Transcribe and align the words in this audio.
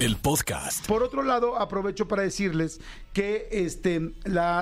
el 0.00 0.16
podcast. 0.16 0.86
Por 0.86 1.02
otro 1.02 1.22
lado, 1.22 1.58
aprovecho 1.58 2.08
para 2.08 2.22
decirles 2.22 2.80
que 3.12 3.48
este, 3.52 4.14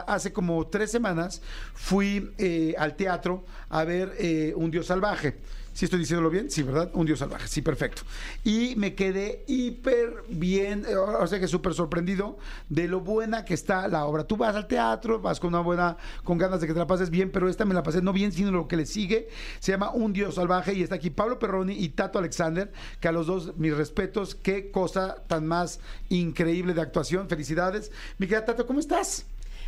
hace 0.07 0.33
como 0.33 0.67
tres 0.67 0.91
semanas 0.91 1.41
fui 1.75 2.33
eh, 2.39 2.75
al 2.77 2.97
teatro 2.97 3.45
a 3.69 3.85
ver 3.85 4.15
eh, 4.19 4.53
Un 4.57 4.73
Dios 4.73 4.87
Salvaje. 4.87 5.39
¿Sí 5.79 5.85
estoy 5.85 6.01
diciéndolo 6.01 6.29
bien? 6.29 6.51
Sí, 6.51 6.65
¿verdad? 6.65 6.91
Un 6.95 7.07
Dios 7.07 7.21
salvaje, 7.21 7.47
sí, 7.47 7.63
perfecto. 7.63 8.03
Y 8.43 8.75
me 8.75 8.97
quedé 8.97 9.45
hiper 9.47 10.25
bien, 10.29 10.85
eh, 10.89 10.97
o 10.97 11.25
sea 11.29 11.39
que 11.39 11.47
súper 11.47 11.73
sorprendido 11.73 12.37
de 12.69 12.89
lo 12.89 12.99
buena 12.99 13.45
que 13.45 13.55
está 13.55 13.87
la 13.87 14.05
obra. 14.05 14.25
Tú 14.25 14.37
vas 14.37 14.57
al 14.57 14.67
teatro, 14.67 15.21
vas 15.21 15.39
con 15.39 15.55
una 15.55 15.61
buena, 15.61 15.97
con 16.25 16.37
ganas 16.37 16.61
de 16.61 16.67
que 16.67 16.73
te 16.73 16.81
la 16.81 16.89
pases 16.89 17.11
bien, 17.11 17.31
pero 17.31 17.49
esta 17.49 17.65
me 17.65 17.75
la 17.75 17.85
pasé 17.85 18.03
no 18.03 18.13
bien, 18.13 18.33
sino 18.33 18.51
lo 18.51 18.67
que 18.67 18.77
le 18.77 18.87
sigue. 18.87 19.29
Se 19.61 19.71
llama 19.71 19.93
Un 19.93 20.13
Dios 20.13 20.35
salvaje 20.35 20.75
y 20.75 20.83
está 20.83 20.97
aquí 20.97 21.11
Pablo 21.11 21.39
Perroni 21.39 21.75
y 21.75 21.91
Tato 21.91 22.19
Alexander, 22.19 22.73
que 22.99 23.07
a 23.07 23.13
los 23.13 23.29
dos 23.29 23.57
mis 23.57 23.77
respetos, 23.77 24.35
qué 24.35 24.73
cosa 24.73 25.23
tan 25.29 25.47
más 25.47 25.79
increíble 26.09 26.75
de 26.75 26.81
actuación. 26.81 27.29
Felicidades. 27.29 27.93
Mi 28.19 28.27
querida 28.27 28.45
Tato, 28.45 28.67
¿cómo 28.67 28.81
estás? 28.81 29.25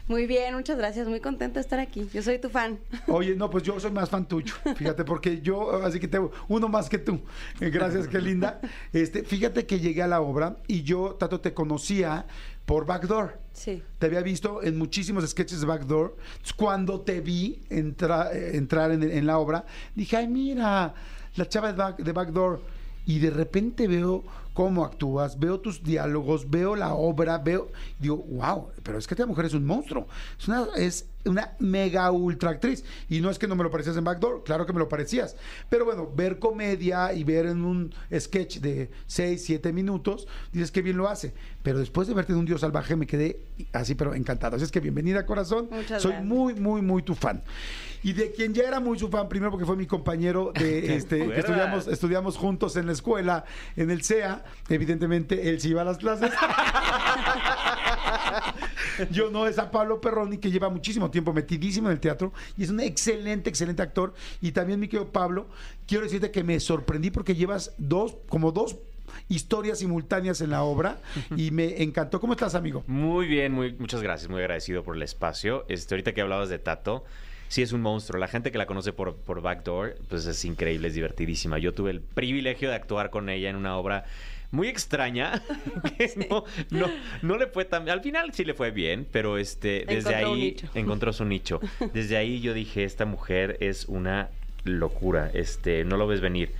Muy 0.08 0.26
bien, 0.26 0.54
muchas 0.56 0.76
gracias. 0.76 1.06
Muy 1.06 1.20
contenta 1.20 1.54
de 1.54 1.60
estar 1.60 1.78
aquí. 1.78 2.08
Yo 2.12 2.20
soy 2.22 2.38
tu 2.40 2.48
fan. 2.50 2.80
Oye, 3.06 3.36
no, 3.36 3.48
pues 3.48 3.62
yo 3.62 3.78
soy 3.78 3.92
más 3.92 4.10
fan 4.10 4.26
tuyo. 4.26 4.52
Fíjate, 4.76 5.04
porque 5.04 5.40
yo, 5.40 5.84
así 5.84 6.00
que 6.00 6.08
tengo 6.08 6.32
uno 6.48 6.68
más 6.68 6.88
que 6.88 6.98
tú. 6.98 7.20
Gracias, 7.60 8.08
qué 8.08 8.20
linda. 8.20 8.60
Este, 8.92 9.22
fíjate 9.22 9.66
que 9.66 9.78
llegué 9.78 10.02
a 10.02 10.08
la 10.08 10.20
obra 10.20 10.56
y 10.66 10.82
yo, 10.82 11.14
Tato, 11.18 11.40
te 11.40 11.54
conocía 11.54 12.26
por 12.66 12.86
Backdoor. 12.86 13.38
Sí. 13.52 13.82
Te 14.00 14.06
había 14.06 14.22
visto 14.22 14.62
en 14.64 14.78
muchísimos 14.78 15.28
sketches 15.28 15.60
de 15.60 15.66
Backdoor. 15.66 16.16
Cuando 16.56 17.02
te 17.02 17.20
vi 17.20 17.62
entra- 17.70 18.32
eh, 18.32 18.56
entrar 18.56 18.90
en, 18.90 19.02
en 19.04 19.26
la 19.26 19.38
obra, 19.38 19.64
dije, 19.94 20.16
ay, 20.16 20.26
mira, 20.28 20.92
la 21.36 21.48
chava 21.48 21.72
de, 21.72 21.78
Back- 21.78 21.98
de 22.02 22.12
Backdoor. 22.12 22.60
Y 23.06 23.18
de 23.18 23.30
repente 23.30 23.86
veo 23.86 24.24
cómo 24.54 24.84
actúas, 24.84 25.38
veo 25.38 25.60
tus 25.60 25.82
diálogos, 25.82 26.50
veo 26.50 26.76
la 26.76 26.94
obra, 26.94 27.38
veo. 27.38 27.70
Digo, 27.98 28.16
wow, 28.16 28.68
pero 28.82 28.98
es 28.98 29.06
que 29.06 29.14
esta 29.14 29.26
mujer 29.26 29.46
es 29.46 29.54
un 29.54 29.64
monstruo. 29.64 30.06
Es 30.38 30.48
una, 30.48 30.66
es 30.76 31.06
una 31.24 31.52
mega 31.58 32.10
ultra 32.10 32.50
actriz. 32.50 32.84
Y 33.08 33.20
no 33.20 33.30
es 33.30 33.38
que 33.38 33.46
no 33.46 33.56
me 33.56 33.62
lo 33.62 33.70
parecías 33.70 33.96
en 33.96 34.04
Backdoor, 34.04 34.44
claro 34.44 34.66
que 34.66 34.72
me 34.72 34.78
lo 34.78 34.88
parecías. 34.88 35.36
Pero 35.68 35.84
bueno, 35.84 36.10
ver 36.14 36.38
comedia 36.38 37.12
y 37.12 37.24
ver 37.24 37.46
en 37.46 37.64
un 37.64 37.94
sketch 38.16 38.58
de 38.58 38.90
6, 39.06 39.42
7 39.44 39.72
minutos, 39.72 40.26
dices 40.52 40.70
que 40.70 40.82
bien 40.82 40.96
lo 40.96 41.08
hace. 41.08 41.34
Pero 41.62 41.78
después 41.78 42.08
de 42.08 42.14
verte 42.14 42.32
en 42.32 42.38
un 42.38 42.46
Dios 42.46 42.62
salvaje 42.62 42.96
me 42.96 43.06
quedé 43.06 43.40
así, 43.72 43.94
pero 43.94 44.14
encantado. 44.14 44.56
Así 44.56 44.64
es 44.64 44.70
que 44.70 44.80
bienvenida, 44.80 45.26
corazón. 45.26 45.68
Muchas 45.70 46.02
Soy 46.02 46.12
gracias. 46.12 46.28
muy, 46.28 46.54
muy, 46.54 46.82
muy 46.82 47.02
tu 47.02 47.14
fan. 47.14 47.42
Y 48.02 48.14
de 48.14 48.32
quien 48.32 48.54
ya 48.54 48.62
era 48.62 48.80
muy 48.80 48.98
su 48.98 49.08
fan, 49.08 49.28
primero 49.28 49.50
porque 49.50 49.66
fue 49.66 49.76
mi 49.76 49.86
compañero 49.86 50.52
de 50.58 50.96
este, 50.96 51.28
que 51.28 51.40
estudiamos, 51.40 51.86
estudiamos 51.86 52.36
juntos 52.38 52.76
en 52.76 52.86
la 52.86 52.92
escuela, 52.92 53.44
en 53.76 53.90
el 53.90 54.02
CEA. 54.02 54.39
Evidentemente, 54.68 55.48
él 55.48 55.60
sí 55.60 55.70
iba 55.70 55.82
a 55.82 55.84
las 55.84 55.98
clases. 55.98 56.30
Yo 59.10 59.30
no, 59.30 59.46
es 59.46 59.58
a 59.58 59.70
Pablo 59.70 60.00
Perroni, 60.00 60.38
que 60.38 60.50
lleva 60.50 60.68
muchísimo 60.68 61.10
tiempo 61.10 61.32
metidísimo 61.32 61.88
en 61.88 61.92
el 61.92 62.00
teatro 62.00 62.32
y 62.56 62.64
es 62.64 62.70
un 62.70 62.80
excelente, 62.80 63.48
excelente 63.48 63.82
actor. 63.82 64.14
Y 64.40 64.52
también, 64.52 64.80
mi 64.80 64.88
querido 64.88 65.10
Pablo, 65.10 65.46
quiero 65.86 66.04
decirte 66.04 66.30
que 66.30 66.44
me 66.44 66.60
sorprendí 66.60 67.10
porque 67.10 67.34
llevas 67.34 67.72
dos, 67.78 68.16
como 68.28 68.52
dos 68.52 68.76
historias 69.28 69.78
simultáneas 69.78 70.40
en 70.40 70.50
la 70.50 70.62
obra 70.62 70.98
y 71.36 71.50
me 71.50 71.82
encantó. 71.82 72.20
¿Cómo 72.20 72.34
estás, 72.34 72.54
amigo? 72.54 72.84
Muy 72.86 73.26
bien, 73.26 73.52
muy, 73.52 73.72
muchas 73.78 74.02
gracias, 74.02 74.30
muy 74.30 74.40
agradecido 74.40 74.82
por 74.82 74.96
el 74.96 75.02
espacio. 75.02 75.64
Este, 75.68 75.94
ahorita 75.94 76.12
que 76.12 76.20
hablabas 76.20 76.48
de 76.48 76.58
Tato, 76.58 77.04
sí 77.48 77.62
es 77.62 77.72
un 77.72 77.80
monstruo. 77.82 78.18
La 78.18 78.28
gente 78.28 78.52
que 78.52 78.58
la 78.58 78.66
conoce 78.66 78.92
por, 78.92 79.16
por 79.16 79.40
Backdoor, 79.40 79.96
pues 80.08 80.26
es 80.26 80.44
increíble, 80.44 80.88
es 80.88 80.94
divertidísima. 80.94 81.58
Yo 81.58 81.74
tuve 81.74 81.90
el 81.90 82.00
privilegio 82.00 82.68
de 82.68 82.76
actuar 82.76 83.10
con 83.10 83.28
ella 83.28 83.50
en 83.50 83.56
una 83.56 83.76
obra 83.76 84.04
muy 84.50 84.68
extraña, 84.68 85.42
que 85.98 86.26
no, 86.28 86.44
no, 86.70 86.90
no 87.22 87.38
le 87.38 87.46
fue 87.46 87.64
tan... 87.64 87.88
Al 87.88 88.00
final 88.00 88.32
sí 88.32 88.44
le 88.44 88.54
fue 88.54 88.70
bien, 88.70 89.06
pero 89.10 89.38
este, 89.38 89.84
desde 89.86 90.10
Encontró 90.10 90.32
ahí 90.32 90.56
encontró 90.74 91.12
su 91.12 91.24
nicho. 91.24 91.60
Desde 91.94 92.16
ahí 92.16 92.40
yo 92.40 92.52
dije, 92.54 92.84
esta 92.84 93.04
mujer 93.04 93.56
es 93.60 93.86
una 93.86 94.30
locura, 94.64 95.30
este, 95.34 95.84
no 95.84 95.96
lo 95.96 96.06
ves 96.06 96.20
venir. 96.20 96.52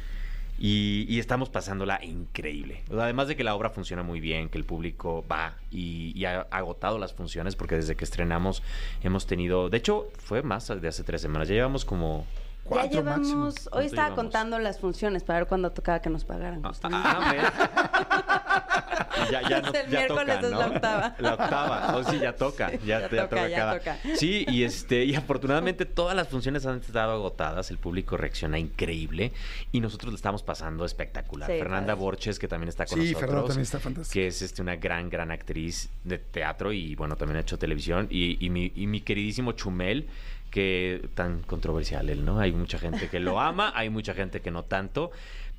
Y, 0.59 1.06
y 1.09 1.19
estamos 1.19 1.49
pasándola 1.49 2.05
increíble. 2.05 2.83
Además 2.93 3.28
de 3.28 3.37
que 3.37 3.45
la 3.45 3.55
obra 3.55 3.71
funciona 3.71 4.03
muy 4.03 4.21
bien, 4.21 4.51
que 4.51 4.59
el 4.59 4.65
público 4.65 5.25
va 5.31 5.55
y, 5.71 6.12
y 6.15 6.27
ha 6.27 6.43
agotado 6.51 6.99
las 6.99 7.15
funciones, 7.15 7.57
porque 7.57 7.77
desde 7.77 7.97
que 7.97 8.05
estrenamos 8.05 8.62
hemos 9.03 9.27
tenido, 9.27 9.71
de 9.71 9.78
hecho, 9.78 10.11
fue 10.19 10.43
más 10.43 10.69
de 10.69 10.87
hace 10.87 11.03
tres 11.03 11.22
semanas, 11.22 11.49
ya 11.49 11.55
llevamos 11.55 11.84
como... 11.84 12.27
Ya 12.70 12.76
Cuatro 12.76 13.00
llevamos, 13.00 13.19
máximo. 13.26 13.44
hoy 13.47 13.53
¿Cuánto 13.53 13.81
estaba 13.86 14.08
llevamos? 14.08 14.16
contando 14.16 14.58
las 14.60 14.78
funciones 14.78 15.25
para 15.25 15.41
ver 15.41 15.48
cuándo 15.48 15.72
tocaba 15.72 16.00
que 16.00 16.08
nos 16.10 16.25
pagaran. 16.25 16.62
Ah, 16.64 16.72
ah, 16.84 17.32
mira. 17.32 19.31
ya, 19.31 19.48
ya, 19.48 19.60
no- 19.62 19.69
El 19.72 19.91
ya 19.91 19.98
miércoles 19.98 20.36
toca, 20.36 20.47
es 20.47 20.50
¿no? 20.53 20.58
la 20.60 20.66
octava. 20.66 21.14
La 21.19 21.34
octava. 21.34 21.97
Oh, 21.97 22.04
sí, 22.04 22.19
ya 22.19 22.34
toca. 22.34 22.70
Ya, 22.72 22.78
Ya 22.84 23.00
ya 23.10 23.28
toca, 23.28 23.48
ya 23.48 23.56
cada- 23.59 23.78
toca. 23.78 23.97
Sí, 24.16 24.44
y 24.48 24.62
este, 24.64 25.04
y 25.04 25.14
afortunadamente 25.14 25.84
todas 25.86 26.14
las 26.16 26.28
funciones 26.28 26.64
han 26.66 26.78
estado 26.78 27.12
agotadas. 27.12 27.70
El 27.70 27.78
público 27.78 28.16
reacciona 28.16 28.59
increíble 28.59 29.32
y 29.72 29.80
nosotros 29.80 30.12
lo 30.12 30.16
estamos 30.16 30.42
pasando 30.42 30.84
espectacular. 30.84 31.50
Sí, 31.50 31.59
Fernanda. 31.59 31.94
Borges, 31.94 32.38
que 32.38 32.48
también 32.48 32.69
está 32.69 32.86
con 32.86 32.98
Sí, 32.98 33.06
nosotros. 33.06 33.20
Fernanda 33.20 33.47
también 33.48 33.62
está 33.62 33.80
fantástica. 33.80 34.14
Que 34.14 34.26
es 34.28 34.42
este, 34.42 34.62
una 34.62 34.76
gran, 34.76 35.10
gran 35.10 35.30
actriz 35.30 35.88
de 36.04 36.19
teatro 36.19 36.72
y 36.72 36.94
bueno, 36.94 37.16
también 37.16 37.38
ha 37.38 37.41
hecho 37.41 37.59
televisión. 37.59 38.06
Y, 38.10 38.44
y 38.44 38.50
mi, 38.50 38.72
y 38.75 38.86
mi 38.86 39.00
queridísimo 39.00 39.53
Chumel, 39.53 40.09
que 40.50 41.09
tan 41.15 41.43
controversial 41.43 42.09
él, 42.11 42.25
¿no? 42.25 42.41
Hay 42.41 42.53
mucha 42.53 42.78
gente 42.78 43.09
que 43.09 43.21
lo 43.21 43.41
ama, 43.41 43.72
hay 43.75 43.91
mucha 43.91 44.15
gente 44.15 44.41
que 44.41 44.50
no 44.50 44.65
tanto. 44.65 45.11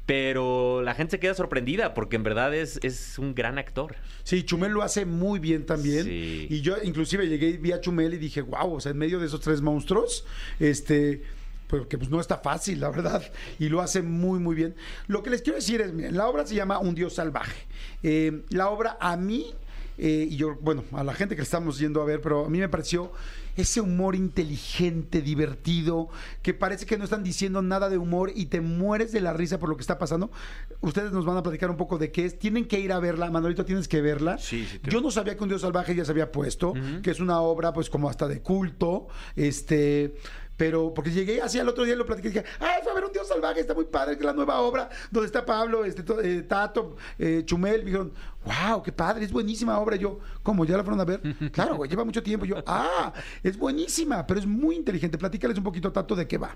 Pero 0.05 0.81
la 0.81 0.93
gente 0.93 1.11
se 1.11 1.19
queda 1.19 1.33
sorprendida 1.33 1.93
porque 1.93 2.15
en 2.15 2.23
verdad 2.23 2.53
es, 2.53 2.79
es 2.83 3.17
un 3.17 3.33
gran 3.33 3.57
actor. 3.57 3.95
Sí, 4.23 4.43
Chumel 4.43 4.71
lo 4.71 4.81
hace 4.81 5.05
muy 5.05 5.39
bien 5.39 5.65
también. 5.65 6.03
Sí. 6.03 6.47
Y 6.49 6.61
yo 6.61 6.75
inclusive 6.83 7.27
llegué 7.27 7.49
y 7.49 7.57
vi 7.57 7.71
a 7.71 7.79
Chumel 7.79 8.13
y 8.13 8.17
dije, 8.17 8.41
wow, 8.41 8.73
o 8.73 8.81
sea, 8.81 8.91
en 8.91 8.97
medio 8.97 9.19
de 9.19 9.27
esos 9.27 9.39
tres 9.39 9.61
monstruos, 9.61 10.25
este, 10.59 11.21
pues 11.67 11.85
que 11.85 11.97
pues 11.97 12.09
no 12.09 12.19
está 12.19 12.37
fácil, 12.37 12.81
la 12.81 12.89
verdad. 12.89 13.23
Y 13.59 13.69
lo 13.69 13.79
hace 13.79 14.01
muy, 14.01 14.39
muy 14.39 14.55
bien. 14.55 14.75
Lo 15.07 15.23
que 15.23 15.29
les 15.29 15.41
quiero 15.41 15.57
decir 15.57 15.79
es, 15.79 15.93
miren, 15.93 16.17
la 16.17 16.27
obra 16.27 16.45
se 16.45 16.55
llama 16.55 16.79
Un 16.79 16.95
Dios 16.95 17.13
Salvaje. 17.13 17.67
Eh, 18.03 18.41
la 18.49 18.69
obra 18.69 18.97
a 18.99 19.15
mí, 19.15 19.53
eh, 19.97 20.27
y 20.29 20.35
yo, 20.35 20.57
bueno, 20.59 20.83
a 20.91 21.03
la 21.03 21.13
gente 21.13 21.35
que 21.35 21.43
estamos 21.43 21.77
yendo 21.77 22.01
a 22.01 22.05
ver, 22.05 22.19
pero 22.21 22.45
a 22.45 22.49
mí 22.49 22.57
me 22.57 22.67
pareció 22.67 23.13
ese 23.55 23.81
humor 23.81 24.15
inteligente, 24.15 25.21
divertido, 25.21 26.09
que 26.41 26.53
parece 26.53 26.85
que 26.85 26.97
no 26.97 27.03
están 27.03 27.23
diciendo 27.23 27.61
nada 27.61 27.89
de 27.89 27.97
humor 27.97 28.31
y 28.35 28.47
te 28.47 28.61
mueres 28.61 29.11
de 29.11 29.21
la 29.21 29.33
risa 29.33 29.59
por 29.59 29.69
lo 29.69 29.75
que 29.75 29.81
está 29.81 29.97
pasando. 29.97 30.31
Ustedes 30.81 31.11
nos 31.11 31.25
van 31.25 31.37
a 31.37 31.43
platicar 31.43 31.69
un 31.69 31.77
poco 31.77 31.97
de 31.97 32.11
qué 32.11 32.25
es. 32.25 32.39
Tienen 32.39 32.65
que 32.65 32.79
ir 32.79 32.91
a 32.91 32.99
verla. 32.99 33.29
Manolito, 33.29 33.65
tienes 33.65 33.87
que 33.87 34.01
verla. 34.01 34.37
Sí, 34.37 34.65
sí, 34.69 34.79
Yo 34.83 35.01
no 35.01 35.11
sabía 35.11 35.35
que 35.35 35.43
Un 35.43 35.49
Dios 35.49 35.61
Salvaje 35.61 35.95
ya 35.95 36.05
se 36.05 36.11
había 36.11 36.31
puesto, 36.31 36.73
que 37.03 37.11
es 37.11 37.19
una 37.19 37.41
obra 37.41 37.73
pues 37.73 37.89
como 37.89 38.09
hasta 38.09 38.27
de 38.27 38.41
culto, 38.41 39.07
este... 39.35 40.15
Pero, 40.57 40.93
porque 40.93 41.09
llegué 41.09 41.41
así 41.41 41.57
al 41.57 41.67
otro 41.69 41.85
día 41.85 41.95
y 41.95 41.97
lo 41.97 42.05
platiqué 42.05 42.27
y 42.27 42.31
dije, 42.31 42.45
¡ay, 42.59 42.83
salvaje! 43.31 43.61
Está 43.61 43.73
muy 43.73 43.85
padre, 43.85 44.13
que 44.15 44.19
es 44.21 44.25
la 44.25 44.33
nueva 44.33 44.59
obra, 44.61 44.89
donde 45.09 45.25
está 45.27 45.45
Pablo, 45.45 45.85
este, 45.85 46.03
to- 46.03 46.21
eh, 46.21 46.41
Tato, 46.43 46.95
eh, 47.19 47.43
Chumel. 47.45 47.79
Me 47.79 47.85
dijeron, 47.85 48.11
¡wow, 48.45 48.81
qué 48.83 48.91
padre! 48.91 49.23
Es 49.25 49.31
buenísima 49.31 49.79
obra. 49.79 49.95
Y 49.95 49.99
yo, 49.99 50.19
¿cómo? 50.43 50.65
¿Ya 50.65 50.77
la 50.77 50.83
fueron 50.83 50.99
a 51.01 51.05
ver? 51.05 51.21
claro, 51.51 51.75
güey, 51.75 51.89
lleva 51.89 52.03
mucho 52.05 52.21
tiempo. 52.23 52.45
Yo, 52.45 52.55
¡ah! 52.65 53.13
Es 53.43 53.57
buenísima, 53.57 54.25
pero 54.27 54.39
es 54.39 54.45
muy 54.45 54.75
inteligente. 54.75 55.17
Platícales 55.17 55.57
un 55.57 55.63
poquito, 55.63 55.91
Tato, 55.91 56.15
de 56.15 56.27
qué 56.27 56.37
va. 56.37 56.55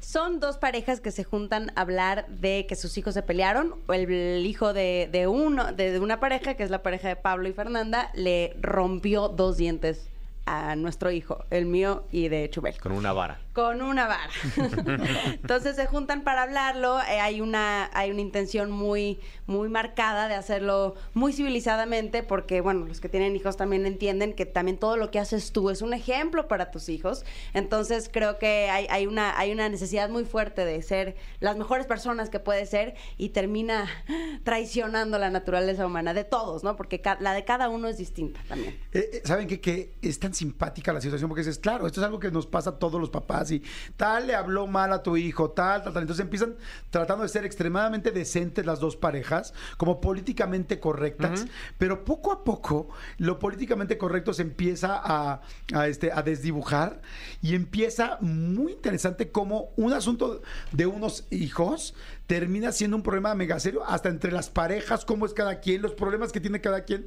Son 0.00 0.40
dos 0.40 0.58
parejas 0.58 1.00
que 1.00 1.10
se 1.12 1.22
juntan 1.24 1.70
a 1.76 1.82
hablar 1.82 2.26
de 2.28 2.66
que 2.68 2.74
sus 2.76 2.96
hijos 2.98 3.14
se 3.14 3.22
pelearon. 3.22 3.74
O 3.86 3.92
el, 3.92 4.10
el 4.10 4.46
hijo 4.46 4.72
de, 4.72 5.08
de 5.12 5.26
uno, 5.28 5.72
de, 5.72 5.92
de 5.92 6.00
una 6.00 6.18
pareja, 6.20 6.54
que 6.54 6.62
es 6.64 6.70
la 6.70 6.82
pareja 6.82 7.08
de 7.08 7.16
Pablo 7.16 7.48
y 7.48 7.52
Fernanda, 7.52 8.10
le 8.14 8.56
rompió 8.60 9.28
dos 9.28 9.56
dientes 9.56 10.08
a 10.44 10.74
nuestro 10.74 11.12
hijo, 11.12 11.44
el 11.50 11.66
mío 11.66 12.02
y 12.10 12.26
de 12.28 12.50
Chubel. 12.50 12.74
Con 12.80 12.90
una 12.90 13.12
vara. 13.12 13.40
Con 13.52 13.82
una 13.82 14.06
vara. 14.06 14.30
Entonces 15.26 15.76
se 15.76 15.86
juntan 15.86 16.22
para 16.22 16.42
hablarlo. 16.42 17.00
eh, 17.00 17.20
hay 17.20 17.40
una 17.40 17.90
hay 17.92 18.10
una 18.10 18.20
intención 18.20 18.70
muy 18.70 19.20
muy 19.46 19.68
marcada 19.68 20.28
de 20.28 20.34
hacerlo 20.34 20.94
muy 21.12 21.32
civilizadamente, 21.32 22.22
porque 22.22 22.60
bueno, 22.60 22.86
los 22.86 23.00
que 23.00 23.08
tienen 23.08 23.36
hijos 23.36 23.56
también 23.56 23.84
entienden 23.84 24.32
que 24.32 24.46
también 24.46 24.78
todo 24.78 24.96
lo 24.96 25.10
que 25.10 25.18
haces 25.18 25.52
tú 25.52 25.68
es 25.70 25.82
un 25.82 25.92
ejemplo 25.92 26.48
para 26.48 26.70
tus 26.70 26.88
hijos. 26.88 27.24
Entonces 27.52 28.08
creo 28.10 28.38
que 28.38 28.70
hay, 28.70 29.06
una 29.06 29.38
hay 29.38 29.52
una 29.52 29.68
necesidad 29.68 30.08
muy 30.08 30.24
fuerte 30.24 30.64
de 30.64 30.80
ser 30.82 31.16
las 31.40 31.56
mejores 31.56 31.86
personas 31.86 32.30
que 32.30 32.40
puede 32.40 32.64
ser 32.66 32.94
y 33.18 33.30
termina 33.30 33.86
traicionando 34.44 35.18
la 35.18 35.30
naturaleza 35.30 35.86
humana 35.86 36.14
de 36.14 36.24
todos, 36.24 36.64
¿no? 36.64 36.76
Porque 36.76 37.02
la 37.20 37.34
de 37.34 37.44
cada 37.44 37.68
uno 37.68 37.88
es 37.88 37.98
distinta 37.98 38.40
también. 38.48 38.78
Eh, 38.92 39.10
eh, 39.12 39.22
¿Saben 39.24 39.46
qué? 39.46 39.60
Que 39.60 39.94
es 40.00 40.18
tan 40.18 40.32
simpática 40.32 40.92
la 40.92 41.00
situación 41.00 41.28
porque 41.28 41.42
dices, 41.42 41.58
claro, 41.58 41.86
esto 41.86 42.00
es 42.00 42.06
algo 42.06 42.18
que 42.18 42.30
nos 42.30 42.46
pasa 42.46 42.70
a 42.70 42.78
todos 42.78 43.00
los 43.00 43.10
papás 43.10 43.41
y 43.50 43.62
tal 43.96 44.26
le 44.26 44.34
habló 44.34 44.66
mal 44.66 44.92
a 44.92 45.02
tu 45.02 45.16
hijo, 45.16 45.50
tal, 45.50 45.82
tal, 45.82 45.92
tal. 45.92 46.02
Entonces 46.02 46.22
empiezan 46.22 46.54
tratando 46.90 47.22
de 47.22 47.28
ser 47.28 47.44
extremadamente 47.44 48.10
decentes 48.10 48.64
las 48.66 48.80
dos 48.80 48.96
parejas, 48.96 49.54
como 49.76 50.00
políticamente 50.00 50.78
correctas, 50.80 51.46
pero 51.78 52.04
poco 52.04 52.32
a 52.32 52.44
poco 52.44 52.88
lo 53.18 53.38
políticamente 53.38 53.98
correcto 53.98 54.32
se 54.32 54.42
empieza 54.42 55.00
a, 55.02 55.40
a, 55.74 55.88
este, 55.88 56.12
a 56.12 56.22
desdibujar 56.22 57.00
y 57.40 57.54
empieza 57.54 58.18
muy 58.20 58.72
interesante 58.72 59.30
como 59.30 59.70
un 59.76 59.92
asunto 59.92 60.42
de 60.72 60.86
unos 60.86 61.26
hijos 61.30 61.94
termina 62.26 62.72
siendo 62.72 62.96
un 62.96 63.02
problema 63.02 63.34
mega 63.34 63.60
serio 63.60 63.84
hasta 63.86 64.08
entre 64.08 64.32
las 64.32 64.48
parejas, 64.48 65.04
cómo 65.04 65.26
es 65.26 65.34
cada 65.34 65.60
quien, 65.60 65.82
los 65.82 65.92
problemas 65.92 66.32
que 66.32 66.40
tiene 66.40 66.62
cada 66.62 66.84
quien 66.84 67.06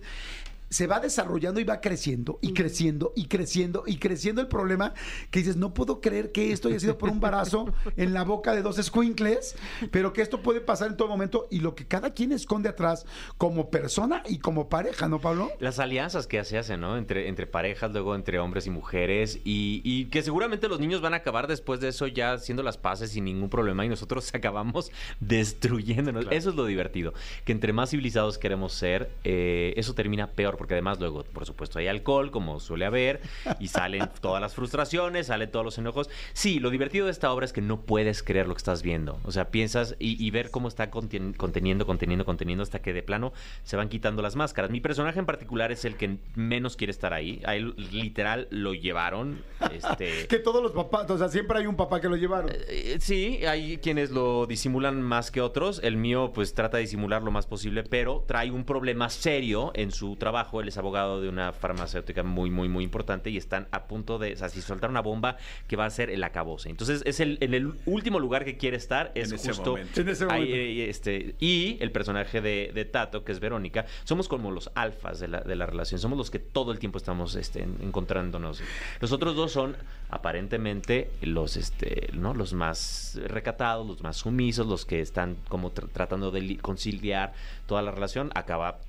se 0.69 0.87
va 0.87 0.99
desarrollando 0.99 1.59
y 1.59 1.63
va 1.63 1.81
creciendo 1.81 2.39
y 2.41 2.53
creciendo 2.53 3.13
y 3.15 3.27
creciendo 3.27 3.83
y 3.85 3.97
creciendo 3.97 4.41
el 4.41 4.47
problema 4.47 4.93
que 5.31 5.39
dices, 5.39 5.57
no 5.57 5.73
puedo 5.73 6.01
creer 6.01 6.31
que 6.31 6.51
esto 6.51 6.67
haya 6.67 6.79
sido 6.79 6.97
por 6.97 7.09
un 7.09 7.19
barazo 7.19 7.73
en 7.97 8.13
la 8.13 8.23
boca 8.23 8.53
de 8.53 8.61
dos 8.61 8.77
squinkles, 8.77 9.55
pero 9.91 10.13
que 10.13 10.21
esto 10.21 10.41
puede 10.41 10.61
pasar 10.61 10.89
en 10.89 10.97
todo 10.97 11.07
momento 11.07 11.47
y 11.49 11.59
lo 11.59 11.75
que 11.75 11.85
cada 11.85 12.13
quien 12.13 12.31
esconde 12.31 12.69
atrás 12.69 13.05
como 13.37 13.69
persona 13.69 14.23
y 14.27 14.39
como 14.39 14.69
pareja, 14.69 15.07
¿no, 15.07 15.19
Pablo? 15.19 15.51
Las 15.59 15.79
alianzas 15.79 16.27
que 16.27 16.43
se 16.43 16.57
hacen, 16.57 16.81
¿no? 16.81 16.97
Entre, 16.97 17.27
entre 17.27 17.47
parejas, 17.47 17.91
luego 17.91 18.15
entre 18.15 18.39
hombres 18.39 18.67
y 18.67 18.69
mujeres, 18.69 19.39
y, 19.43 19.81
y 19.83 20.05
que 20.05 20.23
seguramente 20.23 20.67
los 20.67 20.79
niños 20.79 21.01
van 21.01 21.13
a 21.13 21.17
acabar 21.17 21.47
después 21.47 21.79
de 21.79 21.89
eso 21.89 22.07
ya 22.07 22.33
haciendo 22.33 22.63
las 22.63 22.77
paces 22.77 23.11
sin 23.11 23.25
ningún 23.25 23.49
problema 23.49 23.85
y 23.85 23.89
nosotros 23.89 24.29
acabamos 24.33 24.91
destruyéndonos. 25.19 26.27
Eso 26.31 26.49
es 26.49 26.55
lo 26.55 26.65
divertido, 26.65 27.13
que 27.43 27.51
entre 27.51 27.73
más 27.73 27.91
civilizados 27.91 28.37
queremos 28.37 28.73
ser, 28.73 29.09
eh, 29.23 29.73
eso 29.77 29.93
termina 29.93 30.31
peor, 30.31 30.54
porque 30.57 30.73
además 30.75 30.99
luego, 30.99 31.23
por 31.23 31.45
supuesto, 31.45 31.79
hay 31.79 31.87
alcohol, 31.87 32.31
como 32.31 32.59
suele 32.59 32.85
haber, 32.85 33.21
y 33.59 33.67
salen 33.67 34.09
todas 34.21 34.41
las 34.41 34.53
frustraciones, 34.55 35.27
salen 35.27 35.51
todos 35.51 35.65
los 35.65 35.77
enojos. 35.77 36.09
Sí, 36.33 36.59
lo 36.59 36.69
divertido 36.69 37.05
de 37.05 37.11
esta 37.11 37.31
obra 37.31 37.45
es 37.45 37.53
que 37.53 37.61
no 37.61 37.81
puedes 37.81 38.23
creer 38.23 38.47
lo 38.47 38.53
que 38.53 38.59
estás 38.59 38.81
viendo. 38.83 39.19
O 39.23 39.31
sea, 39.31 39.49
piensas 39.51 39.95
y, 39.99 40.23
y 40.23 40.31
ver 40.31 40.51
cómo 40.51 40.67
está 40.67 40.91
conten- 40.91 41.35
conteniendo, 41.35 41.85
conteniendo, 41.85 42.25
conteniendo, 42.25 42.63
hasta 42.63 42.79
que 42.81 42.93
de 42.93 43.03
plano 43.03 43.33
se 43.63 43.75
van 43.77 43.89
quitando 43.89 44.21
las 44.21 44.35
máscaras. 44.35 44.71
Mi 44.71 44.81
personaje 44.81 45.19
en 45.19 45.25
particular 45.25 45.71
es 45.71 45.85
el 45.85 45.95
que 45.95 46.17
menos 46.35 46.75
quiere 46.75 46.91
estar 46.91 47.13
ahí. 47.13 47.41
A 47.45 47.55
él 47.55 47.73
literal 47.91 48.47
lo 48.51 48.73
llevaron. 48.73 49.43
Este, 49.71 50.27
Que 50.27 50.39
todos 50.39 50.61
los 50.61 50.71
papás, 50.71 51.09
o 51.09 51.17
sea, 51.17 51.29
siempre 51.29 51.59
hay 51.59 51.67
un 51.67 51.75
papá 51.75 52.01
que 52.01 52.09
lo 52.09 52.15
llevaron. 52.15 52.49
eh, 52.51 52.97
sí, 52.99 53.45
hay 53.45 53.77
quienes 53.77 54.11
lo 54.11 54.45
disimulan 54.45 55.01
más 55.01 55.31
que 55.31 55.41
otros. 55.41 55.79
El 55.83 55.97
mío, 55.97 56.31
pues, 56.33 56.53
trata 56.53 56.77
de 56.77 56.81
disimular 56.81 57.23
lo 57.23 57.31
más 57.31 57.45
posible, 57.47 57.83
pero 57.83 58.23
trae 58.27 58.51
un 58.51 58.63
problema 58.65 59.09
serio 59.09 59.71
en 59.75 59.91
su 59.91 60.15
trabajo. 60.15 60.35
Él 60.61 60.67
es 60.67 60.77
abogado 60.77 61.21
de 61.21 61.29
una 61.29 61.51
farmacéutica 61.53 62.23
muy, 62.23 62.49
muy, 62.49 62.69
muy 62.69 62.83
importante 62.83 63.29
y 63.29 63.37
están 63.37 63.67
a 63.71 63.85
punto 63.85 64.17
de, 64.19 64.33
o 64.33 64.37
sea, 64.37 64.49
si 64.49 64.61
soltar 64.61 64.89
una 64.89 65.01
bomba 65.01 65.37
que 65.67 65.75
va 65.75 65.85
a 65.85 65.89
ser 65.89 66.09
el 66.09 66.23
acabose. 66.23 66.69
Entonces, 66.69 67.01
es 67.05 67.19
el, 67.19 67.37
en 67.41 67.53
el 67.53 67.73
último 67.85 68.19
lugar 68.19 68.45
que 68.45 68.57
quiere 68.57 68.77
estar, 68.77 69.11
es 69.15 69.29
En 69.29 69.35
ese 69.35 69.49
justo 69.49 69.71
momento. 69.71 70.01
En 70.01 70.09
ese 70.09 70.23
ahí, 70.25 70.29
momento. 70.41 70.55
eh, 70.55 70.89
este, 70.89 71.35
y 71.39 71.77
el 71.81 71.91
personaje 71.91 72.41
de, 72.41 72.71
de 72.73 72.85
Tato, 72.85 73.23
que 73.23 73.31
es 73.31 73.39
Verónica, 73.39 73.85
somos 74.03 74.27
como 74.27 74.51
los 74.51 74.69
alfas 74.75 75.19
de 75.19 75.27
la, 75.27 75.41
de 75.41 75.55
la 75.55 75.65
relación. 75.65 75.99
Somos 75.99 76.17
los 76.17 76.31
que 76.31 76.39
todo 76.39 76.71
el 76.71 76.79
tiempo 76.79 76.97
estamos 76.97 77.35
este, 77.35 77.63
en- 77.63 77.77
encontrándonos. 77.81 78.61
Los 79.01 79.11
otros 79.11 79.35
dos 79.35 79.51
son 79.51 79.75
aparentemente 80.09 81.09
los, 81.21 81.57
este, 81.57 82.09
¿no? 82.13 82.33
los 82.33 82.53
más 82.53 83.19
recatados, 83.27 83.85
los 83.87 84.01
más 84.01 84.17
sumisos, 84.17 84.65
los 84.67 84.85
que 84.85 85.01
están 85.01 85.35
como 85.49 85.71
tr- 85.73 85.89
tratando 85.91 86.31
de 86.31 86.41
li- 86.41 86.57
conciliar 86.57 87.33
toda 87.67 87.81
la 87.81 87.91
relación. 87.91 88.31
Acaba 88.35 88.79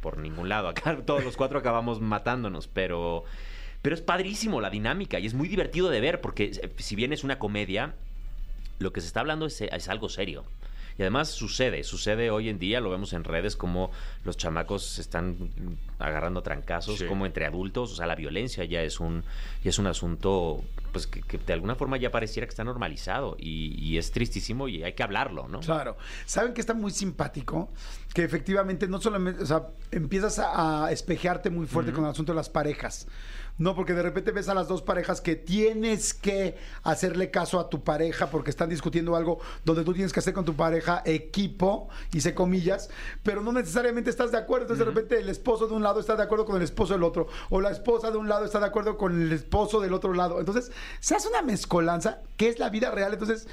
por 0.00 0.18
ningún 0.18 0.48
lado. 0.48 0.68
Acá 0.68 0.96
todos 1.06 1.24
los 1.24 1.36
cuatro 1.36 1.58
acabamos 1.58 2.00
matándonos, 2.00 2.68
pero... 2.68 3.24
Pero 3.82 3.94
es 3.94 4.02
padrísimo 4.02 4.60
la 4.60 4.68
dinámica 4.68 5.18
y 5.18 5.26
es 5.26 5.32
muy 5.32 5.48
divertido 5.48 5.88
de 5.88 6.00
ver 6.00 6.20
porque 6.20 6.50
eh, 6.62 6.70
si 6.76 6.96
bien 6.96 7.14
es 7.14 7.24
una 7.24 7.38
comedia, 7.38 7.94
lo 8.78 8.92
que 8.92 9.00
se 9.00 9.06
está 9.06 9.20
hablando 9.20 9.46
es, 9.46 9.58
es 9.62 9.88
algo 9.88 10.10
serio. 10.10 10.44
Y 11.00 11.02
además 11.02 11.30
sucede, 11.30 11.82
sucede 11.82 12.30
hoy 12.30 12.50
en 12.50 12.58
día, 12.58 12.78
lo 12.78 12.90
vemos 12.90 13.14
en 13.14 13.24
redes, 13.24 13.56
como 13.56 13.90
los 14.22 14.36
chamacos 14.36 14.84
se 14.84 15.00
están 15.00 15.48
agarrando 15.98 16.42
trancazos, 16.42 16.98
Sí. 16.98 17.06
como 17.06 17.24
entre 17.24 17.46
adultos, 17.46 17.92
o 17.92 17.96
sea, 17.96 18.04
la 18.04 18.14
violencia 18.14 18.66
ya 18.66 18.82
es 18.82 19.00
un, 19.00 19.24
ya 19.64 19.70
es 19.70 19.78
un 19.78 19.86
asunto 19.86 20.62
pues 20.92 21.06
que, 21.06 21.22
que 21.22 21.38
de 21.38 21.54
alguna 21.54 21.74
forma 21.74 21.96
ya 21.96 22.10
pareciera 22.10 22.46
que 22.46 22.50
está 22.50 22.64
normalizado 22.64 23.34
y, 23.38 23.82
y 23.82 23.96
es 23.96 24.10
tristísimo 24.10 24.68
y 24.68 24.82
hay 24.82 24.92
que 24.92 25.02
hablarlo, 25.02 25.48
¿no? 25.48 25.60
Claro. 25.60 25.96
¿Saben 26.26 26.52
que 26.52 26.60
está 26.60 26.74
muy 26.74 26.90
simpático? 26.90 27.70
Que 28.12 28.22
efectivamente 28.22 28.86
no 28.86 29.00
solamente, 29.00 29.42
o 29.42 29.46
sea, 29.46 29.68
empiezas 29.92 30.38
a, 30.38 30.84
a 30.84 30.92
espejearte 30.92 31.48
muy 31.48 31.66
fuerte 31.66 31.92
con 31.92 32.04
el 32.04 32.10
asunto 32.10 32.32
de 32.32 32.36
las 32.36 32.50
parejas. 32.50 33.06
No, 33.58 33.74
porque 33.74 33.92
de 33.92 34.02
repente 34.02 34.32
ves 34.32 34.48
a 34.48 34.54
las 34.54 34.68
dos 34.68 34.82
parejas 34.82 35.20
que 35.20 35.36
tienes 35.36 36.14
que 36.14 36.56
hacerle 36.82 37.30
caso 37.30 37.60
a 37.60 37.68
tu 37.68 37.84
pareja 37.84 38.30
porque 38.30 38.50
están 38.50 38.68
discutiendo 38.70 39.16
algo 39.16 39.38
donde 39.64 39.84
tú 39.84 39.92
tienes 39.92 40.12
que 40.12 40.20
hacer 40.20 40.34
con 40.34 40.44
tu 40.44 40.54
pareja 40.54 41.02
equipo, 41.04 41.88
hice 42.12 42.34
comillas, 42.34 42.90
pero 43.22 43.42
no 43.42 43.52
necesariamente 43.52 44.10
estás 44.10 44.32
de 44.32 44.38
acuerdo. 44.38 44.64
Entonces 44.64 44.86
de 44.86 44.92
repente 44.92 45.18
el 45.18 45.28
esposo 45.28 45.66
de 45.66 45.74
un 45.74 45.82
lado 45.82 46.00
está 46.00 46.16
de 46.16 46.22
acuerdo 46.22 46.46
con 46.46 46.56
el 46.56 46.62
esposo 46.62 46.94
del 46.94 47.02
otro, 47.02 47.28
o 47.50 47.60
la 47.60 47.70
esposa 47.70 48.10
de 48.10 48.16
un 48.16 48.28
lado 48.28 48.44
está 48.44 48.60
de 48.60 48.66
acuerdo 48.66 48.96
con 48.96 49.20
el 49.20 49.32
esposo 49.32 49.80
del 49.80 49.92
otro 49.92 50.14
lado. 50.14 50.40
Entonces 50.40 50.72
se 51.00 51.14
hace 51.14 51.28
una 51.28 51.42
mezcolanza 51.42 52.20
que 52.36 52.48
es 52.48 52.58
la 52.58 52.70
vida 52.70 52.90
real. 52.90 53.12
Entonces 53.12 53.46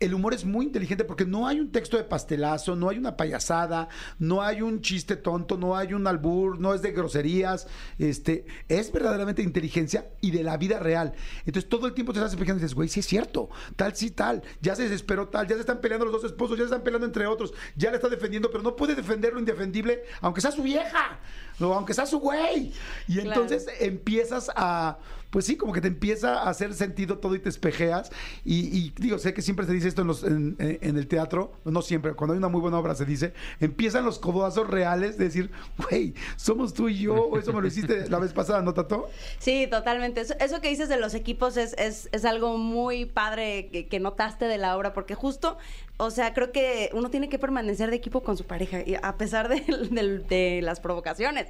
el 0.00 0.12
humor 0.14 0.34
es 0.34 0.44
muy 0.44 0.66
inteligente 0.66 1.04
porque 1.04 1.24
no 1.24 1.46
hay 1.46 1.60
un 1.60 1.70
texto 1.70 1.96
de 1.96 2.04
pastelazo, 2.04 2.74
no 2.76 2.88
hay 2.88 2.98
una 2.98 3.16
payasada, 3.16 3.88
no 4.18 4.42
hay 4.42 4.60
un 4.60 4.80
chiste 4.80 5.16
tonto, 5.16 5.56
no 5.56 5.76
hay 5.76 5.94
un 5.94 6.06
albur, 6.06 6.58
no 6.58 6.74
es 6.74 6.82
de 6.82 6.92
groserías, 6.92 7.66
este, 7.98 8.44
es 8.68 8.92
verdaderamente 8.92 9.42
de 9.42 9.46
inteligencia 9.48 10.08
y 10.20 10.30
de 10.32 10.42
la 10.42 10.56
vida 10.56 10.78
real. 10.78 11.14
Entonces 11.46 11.68
todo 11.68 11.86
el 11.86 11.94
tiempo 11.94 12.12
te 12.12 12.18
estás 12.18 12.32
explicando 12.32 12.60
y 12.60 12.62
dices, 12.62 12.74
güey, 12.74 12.88
sí 12.88 13.00
es 13.00 13.06
cierto, 13.06 13.50
tal, 13.76 13.94
sí, 13.96 14.10
tal, 14.10 14.42
ya 14.60 14.74
se 14.74 14.82
desesperó 14.82 15.28
tal, 15.28 15.46
ya 15.46 15.54
se 15.54 15.60
están 15.60 15.80
peleando 15.80 16.04
los 16.06 16.20
dos 16.20 16.24
esposos, 16.24 16.56
ya 16.58 16.62
se 16.64 16.66
están 16.66 16.82
peleando 16.82 17.06
entre 17.06 17.26
otros, 17.26 17.54
ya 17.76 17.90
le 17.90 17.96
está 17.96 18.08
defendiendo, 18.08 18.50
pero 18.50 18.62
no 18.62 18.76
puede 18.76 18.94
defender 18.94 19.32
lo 19.32 19.38
indefendible, 19.38 20.02
aunque 20.20 20.40
sea 20.40 20.50
su 20.50 20.62
vieja, 20.62 21.20
o 21.60 21.72
aunque 21.72 21.94
sea 21.94 22.06
su 22.06 22.18
güey. 22.18 22.72
Y 23.06 23.14
Claro. 23.20 23.28
entonces 23.42 23.66
empiezas 23.80 24.50
a, 24.56 24.98
pues 25.34 25.46
sí, 25.46 25.56
como 25.56 25.72
que 25.72 25.80
te 25.80 25.88
empieza 25.88 26.42
a 26.44 26.48
hacer 26.48 26.74
sentido 26.74 27.18
todo 27.18 27.34
y 27.34 27.40
te 27.40 27.48
espejeas. 27.48 28.12
Y, 28.44 28.92
digo, 29.00 29.18
sé 29.18 29.34
que 29.34 29.42
siempre 29.42 29.66
se 29.66 29.72
dice 29.72 29.88
esto 29.88 30.02
en, 30.02 30.06
los- 30.06 30.22
en 30.22 30.56
el 30.96 31.08
teatro, 31.08 31.54
no 31.64 31.82
siempre, 31.82 32.12
cuando 32.14 32.34
hay 32.34 32.38
una 32.38 32.46
muy 32.46 32.60
buena 32.60 32.78
obra 32.78 32.94
se 32.94 33.04
dice, 33.04 33.34
empiezan 33.58 34.04
los 34.04 34.20
codazos 34.20 34.70
reales 34.70 35.18
de 35.18 35.24
decir, 35.24 35.50
güey, 35.76 36.14
somos 36.36 36.72
tú 36.72 36.88
y 36.88 37.00
yo, 37.00 37.14
o 37.16 37.36
eso 37.36 37.52
me 37.52 37.60
lo 37.60 37.66
hiciste 37.66 38.08
la 38.08 38.20
vez 38.20 38.32
pasada, 38.32 38.62
¿no, 38.62 38.74
Tato? 38.74 39.08
Sí, 39.40 39.66
totalmente. 39.68 40.20
Eso, 40.20 40.34
eso 40.38 40.60
que 40.60 40.68
dices 40.68 40.88
de 40.88 40.98
los 40.98 41.14
equipos 41.14 41.56
es, 41.56 41.74
es, 41.78 42.08
es 42.12 42.24
algo 42.24 42.56
muy 42.56 43.04
padre 43.04 43.70
que, 43.72 43.88
que 43.88 43.98
notaste 43.98 44.44
de 44.44 44.58
la 44.58 44.76
obra, 44.76 44.92
porque 44.94 45.16
justo, 45.16 45.58
o 45.96 46.10
sea, 46.10 46.34
creo 46.34 46.50
que 46.50 46.90
uno 46.92 47.08
tiene 47.10 47.28
que 47.28 47.38
permanecer 47.38 47.90
de 47.90 47.96
equipo 47.96 48.22
con 48.22 48.36
su 48.36 48.44
pareja, 48.44 48.78
a 49.02 49.16
pesar 49.16 49.48
de, 49.48 50.60
las 50.62 50.80
provocaciones. 50.80 51.48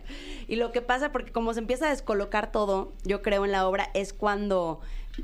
Y 0.48 0.56
lo 0.56 0.72
que 0.72 0.82
pasa, 0.82 1.12
porque 1.12 1.32
como 1.32 1.54
se 1.54 1.60
empieza 1.60 1.86
a 1.86 1.90
descolocar 1.90 2.52
todo, 2.52 2.92
yo 3.04 3.22
creo 3.22 3.44
en 3.44 3.52
la 3.52 3.66
obra, 3.66 3.90
es 3.94 4.12
cuando 4.12 4.80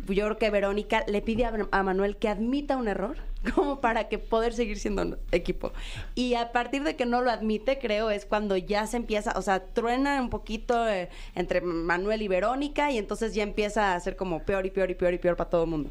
yo 0.09 0.25
creo 0.25 0.39
que 0.39 0.51
Verónica 0.51 1.05
le 1.07 1.21
pide 1.21 1.45
a, 1.45 1.53
a 1.71 1.83
Manuel 1.83 2.17
que 2.17 2.29
admita 2.29 2.77
un 2.77 2.89
error, 2.89 3.17
como 3.55 3.81
para 3.83 4.09
que 4.09 4.19
poder 4.19 4.55
seguir 4.55 4.79
siendo 4.79 5.19
equipo. 5.33 5.73
Y 6.15 6.35
a 6.35 6.53
partir 6.53 6.83
de 6.83 6.97
que 6.97 7.05
no 7.05 7.21
lo 7.21 7.31
admite, 7.31 7.79
creo, 7.79 8.11
es 8.11 8.25
cuando 8.25 8.57
ya 8.57 8.87
se 8.87 8.97
empieza, 8.97 9.33
o 9.37 9.43
sea, 9.43 9.65
truena 9.65 10.21
un 10.23 10.31
poquito 10.31 10.89
eh, 10.89 11.11
entre 11.35 11.61
Manuel 11.61 12.23
y 12.23 12.29
Verónica 12.29 12.91
y 12.91 12.97
entonces 12.97 13.35
ya 13.35 13.43
empieza 13.43 13.95
a 13.95 14.01
ser 14.01 14.17
como 14.17 14.45
peor 14.45 14.65
y 14.65 14.71
peor 14.71 14.91
y 14.91 14.95
peor 14.95 15.13
y 15.13 15.19
peor 15.19 15.37
para 15.37 15.51
todo 15.51 15.65
el 15.65 15.71
mundo. 15.71 15.91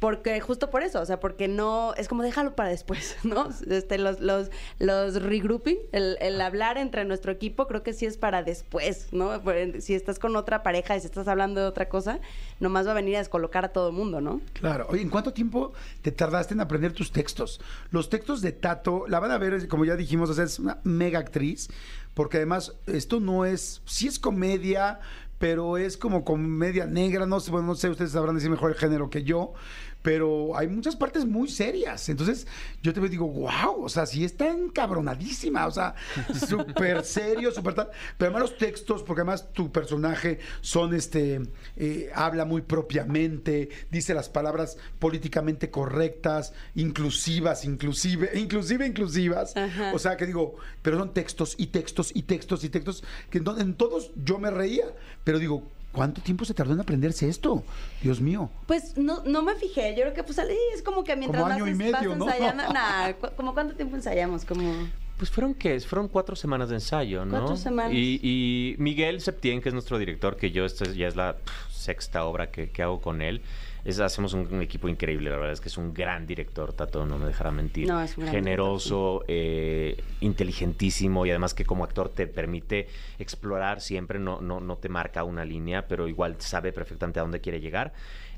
Porque 0.00 0.40
justo 0.40 0.70
por 0.70 0.82
eso, 0.82 1.00
o 1.00 1.04
sea, 1.04 1.20
porque 1.20 1.46
no, 1.46 1.92
es 1.94 2.08
como 2.08 2.22
déjalo 2.22 2.56
para 2.56 2.70
después, 2.70 3.16
¿no? 3.22 3.50
Este, 3.68 3.98
los, 3.98 4.18
los, 4.20 4.50
los 4.78 5.22
regrouping, 5.22 5.76
el, 5.92 6.16
el 6.20 6.40
hablar 6.40 6.78
entre 6.78 7.04
nuestro 7.04 7.30
equipo, 7.30 7.66
creo 7.66 7.82
que 7.82 7.92
sí 7.92 8.06
es 8.06 8.16
para 8.16 8.42
después, 8.42 9.12
¿no? 9.12 9.40
Si 9.78 9.94
estás 9.94 10.18
con 10.18 10.34
otra 10.36 10.62
pareja 10.62 10.96
y 10.96 11.00
si 11.00 11.06
estás 11.06 11.28
hablando 11.28 11.60
de 11.60 11.66
otra 11.66 11.88
cosa, 11.88 12.18
nomás 12.60 12.86
va 12.86 12.92
a 12.92 12.94
venir 12.94 13.16
a 13.16 13.18
descolocar 13.18 13.66
a 13.66 13.68
todo 13.68 13.90
el 13.90 13.94
mundo, 13.94 14.22
¿no? 14.22 14.40
Claro. 14.54 14.86
Oye, 14.88 15.02
¿en 15.02 15.10
cuánto 15.10 15.34
tiempo 15.34 15.74
te 16.00 16.10
tardaste 16.10 16.54
en 16.54 16.60
aprender 16.60 16.92
tus 16.92 17.12
textos? 17.12 17.60
Los 17.90 18.08
textos 18.08 18.40
de 18.40 18.52
Tato, 18.52 19.04
la 19.06 19.20
van 19.20 19.32
a 19.32 19.38
ver, 19.38 19.68
como 19.68 19.84
ya 19.84 19.96
dijimos, 19.96 20.30
o 20.30 20.34
sea, 20.34 20.44
es 20.44 20.58
una 20.58 20.78
mega 20.82 21.18
actriz, 21.18 21.68
porque 22.14 22.38
además 22.38 22.72
esto 22.86 23.20
no 23.20 23.44
es, 23.44 23.82
sí 23.84 24.08
es 24.08 24.18
comedia, 24.18 25.00
pero 25.40 25.78
es 25.78 25.96
como 25.96 26.22
comedia 26.22 26.84
negra, 26.84 27.24
no 27.24 27.40
sé, 27.40 27.50
bueno, 27.50 27.68
no 27.68 27.74
sé, 27.74 27.88
ustedes 27.88 28.10
sabrán 28.12 28.34
decir 28.34 28.50
mejor 28.50 28.72
el 28.72 28.76
género 28.76 29.08
que 29.08 29.22
yo, 29.22 29.54
pero 30.02 30.56
hay 30.56 30.68
muchas 30.68 30.96
partes 30.96 31.24
muy 31.24 31.48
serias. 31.48 32.08
Entonces, 32.08 32.46
yo 32.82 32.92
te 32.92 33.00
digo, 33.08 33.28
wow, 33.28 33.84
o 33.84 33.88
sea, 33.88 34.06
sí 34.06 34.24
está 34.24 34.48
encabronadísima, 34.48 35.66
o 35.66 35.70
sea, 35.70 35.94
súper 36.48 37.04
serio, 37.04 37.52
súper 37.52 37.74
tal. 37.74 37.90
Pero 38.16 38.30
además 38.30 38.50
los 38.50 38.58
textos, 38.58 39.02
porque 39.02 39.22
además 39.22 39.52
tu 39.52 39.70
personaje 39.70 40.38
son, 40.60 40.94
este, 40.94 41.42
eh, 41.76 42.10
habla 42.14 42.44
muy 42.44 42.62
propiamente, 42.62 43.68
dice 43.90 44.14
las 44.14 44.28
palabras 44.28 44.78
políticamente 44.98 45.70
correctas, 45.70 46.54
inclusivas, 46.74 47.64
inclusive, 47.64 48.30
inclusive 48.38 48.86
inclusivas. 48.86 49.56
Ajá. 49.56 49.92
O 49.94 49.98
sea, 49.98 50.16
que 50.16 50.26
digo, 50.26 50.56
pero 50.82 50.98
son 50.98 51.12
textos 51.12 51.54
y 51.58 51.68
textos 51.68 52.10
y 52.14 52.22
textos 52.22 52.64
y 52.64 52.70
textos, 52.70 53.04
que 53.28 53.38
en, 53.38 53.44
en 53.58 53.74
todos 53.74 54.12
yo 54.16 54.38
me 54.38 54.50
reía, 54.50 54.86
pero 55.24 55.38
digo, 55.38 55.68
¿Cuánto 55.92 56.20
tiempo 56.20 56.44
se 56.44 56.54
tardó 56.54 56.72
en 56.72 56.80
aprenderse 56.80 57.28
esto? 57.28 57.64
Dios 58.00 58.20
mío. 58.20 58.48
Pues 58.66 58.96
no, 58.96 59.22
no 59.24 59.42
me 59.42 59.54
fijé, 59.56 59.94
yo 59.96 60.02
creo 60.02 60.14
que 60.14 60.22
pues 60.22 60.38
es 60.38 60.82
como 60.82 61.02
que 61.02 61.16
mientras 61.16 61.42
Como 61.42 61.54
año 61.54 61.64
más 61.64 61.74
y 61.74 61.76
medio, 61.76 62.14
¿no? 62.14 62.26
ensayando, 62.26 62.72
nah, 62.72 63.12
como 63.36 63.54
cuánto 63.54 63.74
tiempo 63.74 63.96
ensayamos, 63.96 64.44
como 64.44 64.88
Pues 65.20 65.30
fueron 65.30 65.52
qué? 65.52 65.78
Fueron 65.80 66.08
cuatro 66.08 66.34
semanas 66.34 66.70
de 66.70 66.76
ensayo, 66.76 67.26
¿no? 67.26 67.40
Cuatro 67.40 67.54
semanas. 67.58 67.92
Y, 67.92 68.20
y 68.22 68.74
Miguel 68.78 69.20
Septién, 69.20 69.60
que 69.60 69.68
es 69.68 69.74
nuestro 69.74 69.98
director, 69.98 70.34
que 70.38 70.50
yo 70.50 70.64
esta 70.64 70.84
es- 70.84 70.96
ya 70.96 71.08
es 71.08 71.14
la 71.14 71.36
sexta 71.70 72.24
obra 72.24 72.50
que, 72.50 72.70
que 72.70 72.82
hago 72.82 73.02
con 73.02 73.20
él. 73.20 73.42
Es, 73.84 74.00
hacemos 74.00 74.32
un, 74.32 74.48
un 74.50 74.62
equipo 74.62 74.88
increíble, 74.88 75.28
la 75.28 75.36
verdad 75.36 75.52
es 75.52 75.60
que 75.60 75.68
es 75.68 75.76
un 75.76 75.92
gran 75.92 76.26
director, 76.26 76.72
Tato, 76.72 77.04
no 77.04 77.18
me 77.18 77.26
dejará 77.26 77.50
mentir. 77.50 77.86
No, 77.86 78.00
es 78.00 78.16
un 78.16 78.22
gran 78.24 78.34
Generoso, 78.34 79.22
eh, 79.28 80.02
inteligentísimo 80.22 81.26
y 81.26 81.30
además 81.30 81.52
que 81.52 81.66
como 81.66 81.84
actor 81.84 82.08
te 82.08 82.26
permite 82.26 82.88
explorar 83.18 83.82
siempre, 83.82 84.18
no, 84.18 84.40
no, 84.40 84.58
no 84.60 84.76
te 84.76 84.88
marca 84.88 85.22
una 85.24 85.44
línea, 85.44 85.86
pero 85.86 86.08
igual 86.08 86.36
sabe 86.38 86.72
perfectamente 86.72 87.20
a 87.20 87.22
dónde 87.22 87.40
quiere 87.42 87.60
llegar. 87.60 87.92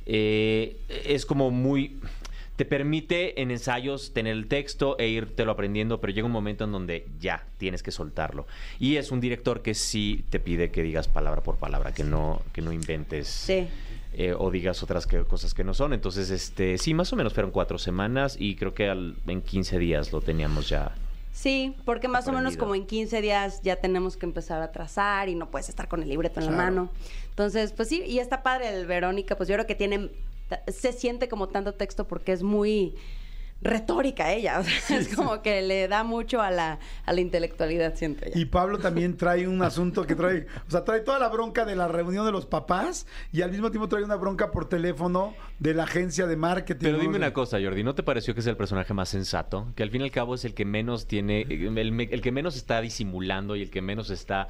Eh, 0.05 0.79
es 1.07 1.25
como 1.27 1.53
muy 1.53 1.97
te 2.63 2.67
permite 2.67 3.43
en 3.43 3.51
ensayos 3.51 4.13
tener 4.13 4.35
el 4.37 4.47
texto 4.47 4.97
e 5.01 5.09
irtelo 5.09 5.51
aprendiendo, 5.51 6.01
pero 6.01 6.13
llega 6.13 6.27
un 6.27 6.33
momento 6.33 6.63
en 6.63 6.71
donde 6.71 7.09
ya 7.19 7.45
tienes 7.59 7.83
que 7.83 7.91
soltarlo. 7.91 8.47
Y 8.79 8.99
es 8.99 9.11
un 9.11 9.21
director 9.21 9.63
que 9.63 9.75
sí 9.75 10.25
te 10.31 10.39
pide 10.39 10.71
que 10.71 10.85
digas 10.85 11.09
palabra 11.09 11.41
por 11.43 11.57
palabra, 11.57 11.93
que 11.93 12.05
no, 12.05 12.41
que 12.53 12.63
no 12.63 12.73
inventes 12.73 13.27
Sí. 13.27 13.67
eh, 14.13 14.33
o 14.39 14.49
digas 14.53 14.81
otras 14.85 15.09
que- 15.09 15.25
cosas 15.25 15.55
que 15.55 15.65
no 15.65 15.75
son. 15.75 15.93
Entonces, 15.93 16.31
este, 16.31 16.79
sí, 16.79 16.95
más 16.95 17.13
o 17.13 17.17
menos 17.17 17.35
fueron 17.35 17.51
cuatro 17.51 17.79
semanas 17.79 18.37
y 18.39 18.55
creo 18.55 18.75
que 18.75 18.89
al- 18.89 19.17
en 19.27 19.43
15 19.43 19.81
días 19.81 20.13
lo 20.13 20.21
teníamos 20.21 20.69
ya. 20.69 20.93
Sí, 21.33 21.75
porque 21.85 22.07
más 22.07 22.29
o 22.29 22.33
menos 22.33 22.57
como 22.57 22.77
en 22.77 22.87
15 22.87 23.21
días 23.23 23.61
ya 23.63 23.75
tenemos 23.75 24.17
que 24.17 24.27
empezar 24.27 24.63
a 24.63 24.71
trazar 24.71 25.29
y 25.29 25.35
no 25.35 25.51
puedes 25.51 25.69
estar 25.69 25.89
con 25.89 26.01
el 26.05 26.09
libreto 26.11 26.39
en 26.39 26.47
la 26.47 26.53
mano. 26.53 26.91
Entonces, 27.31 27.73
pues 27.73 27.89
sí, 27.89 28.05
y 28.07 28.21
está 28.21 28.45
padre 28.45 28.69
el 28.69 28.87
Verónica, 28.87 29.37
pues 29.37 29.49
yo 29.49 29.57
creo 29.57 29.67
que 29.67 29.75
tiene, 29.75 30.11
se 30.69 30.93
siente 30.93 31.29
como 31.29 31.49
tanto 31.49 31.75
texto 31.75 32.07
porque 32.07 32.33
es 32.33 32.43
muy 32.43 32.95
retórica 33.63 34.33
ella, 34.33 34.59
o 34.61 34.65
sea, 34.65 34.99
es 34.99 35.15
como 35.15 35.41
que 35.41 35.63
le 35.63 35.89
da 35.89 36.03
mucho 36.05 36.41
a 36.43 36.51
la, 36.51 36.81
a 37.05 37.13
la 37.13 37.21
intelectualidad, 37.21 37.95
siento 37.95 38.27
ella. 38.27 38.39
Y 38.39 38.45
Pablo 38.47 38.79
también 38.79 39.17
trae 39.17 39.47
un 39.47 39.63
asunto 39.63 40.05
que 40.05 40.15
trae, 40.15 40.47
o 40.67 40.71
sea, 40.71 40.85
trae 40.85 41.01
toda 41.01 41.19
la 41.19 41.29
bronca 41.29 41.65
de 41.65 41.77
la 41.77 41.89
reunión 41.89 42.27
de 42.27 42.33
los 42.33 42.47
papás 42.47 43.07
y 43.31 43.43
al 43.43 43.51
mismo 43.51 43.71
tiempo 43.71 43.89
trae 43.89 44.03
una 44.03 44.17
bronca 44.17 44.51
por 44.51 44.69
teléfono 44.69 45.35
de 45.59 45.75
la 45.75 45.85
agencia 45.85 46.27
de 46.27 46.37
marketing. 46.37 46.85
Pero 46.85 46.99
dime 46.99 47.17
una 47.17 47.33
cosa, 47.33 47.59
Jordi, 47.63 47.85
¿no 47.85 47.95
te 47.95 48.03
pareció 48.03 48.35
que 48.35 48.41
es 48.41 48.47
el 48.47 48.57
personaje 48.57 48.93
más 48.95 49.09
sensato? 49.09 49.69
Que 49.77 49.85
al 49.85 49.91
fin 49.91 50.01
y 50.01 50.05
al 50.05 50.11
cabo 50.11 50.35
es 50.35 50.45
el 50.45 50.55
que 50.55 50.65
menos 50.65 51.07
tiene, 51.07 51.43
el, 51.43 52.21
que 52.21 52.33
menos 52.33 52.57
está 52.57 52.81
disimulando 52.81 53.55
y 53.55 53.63
el 53.63 53.71
que 53.71 53.81
menos 53.81 54.11
está 54.11 54.49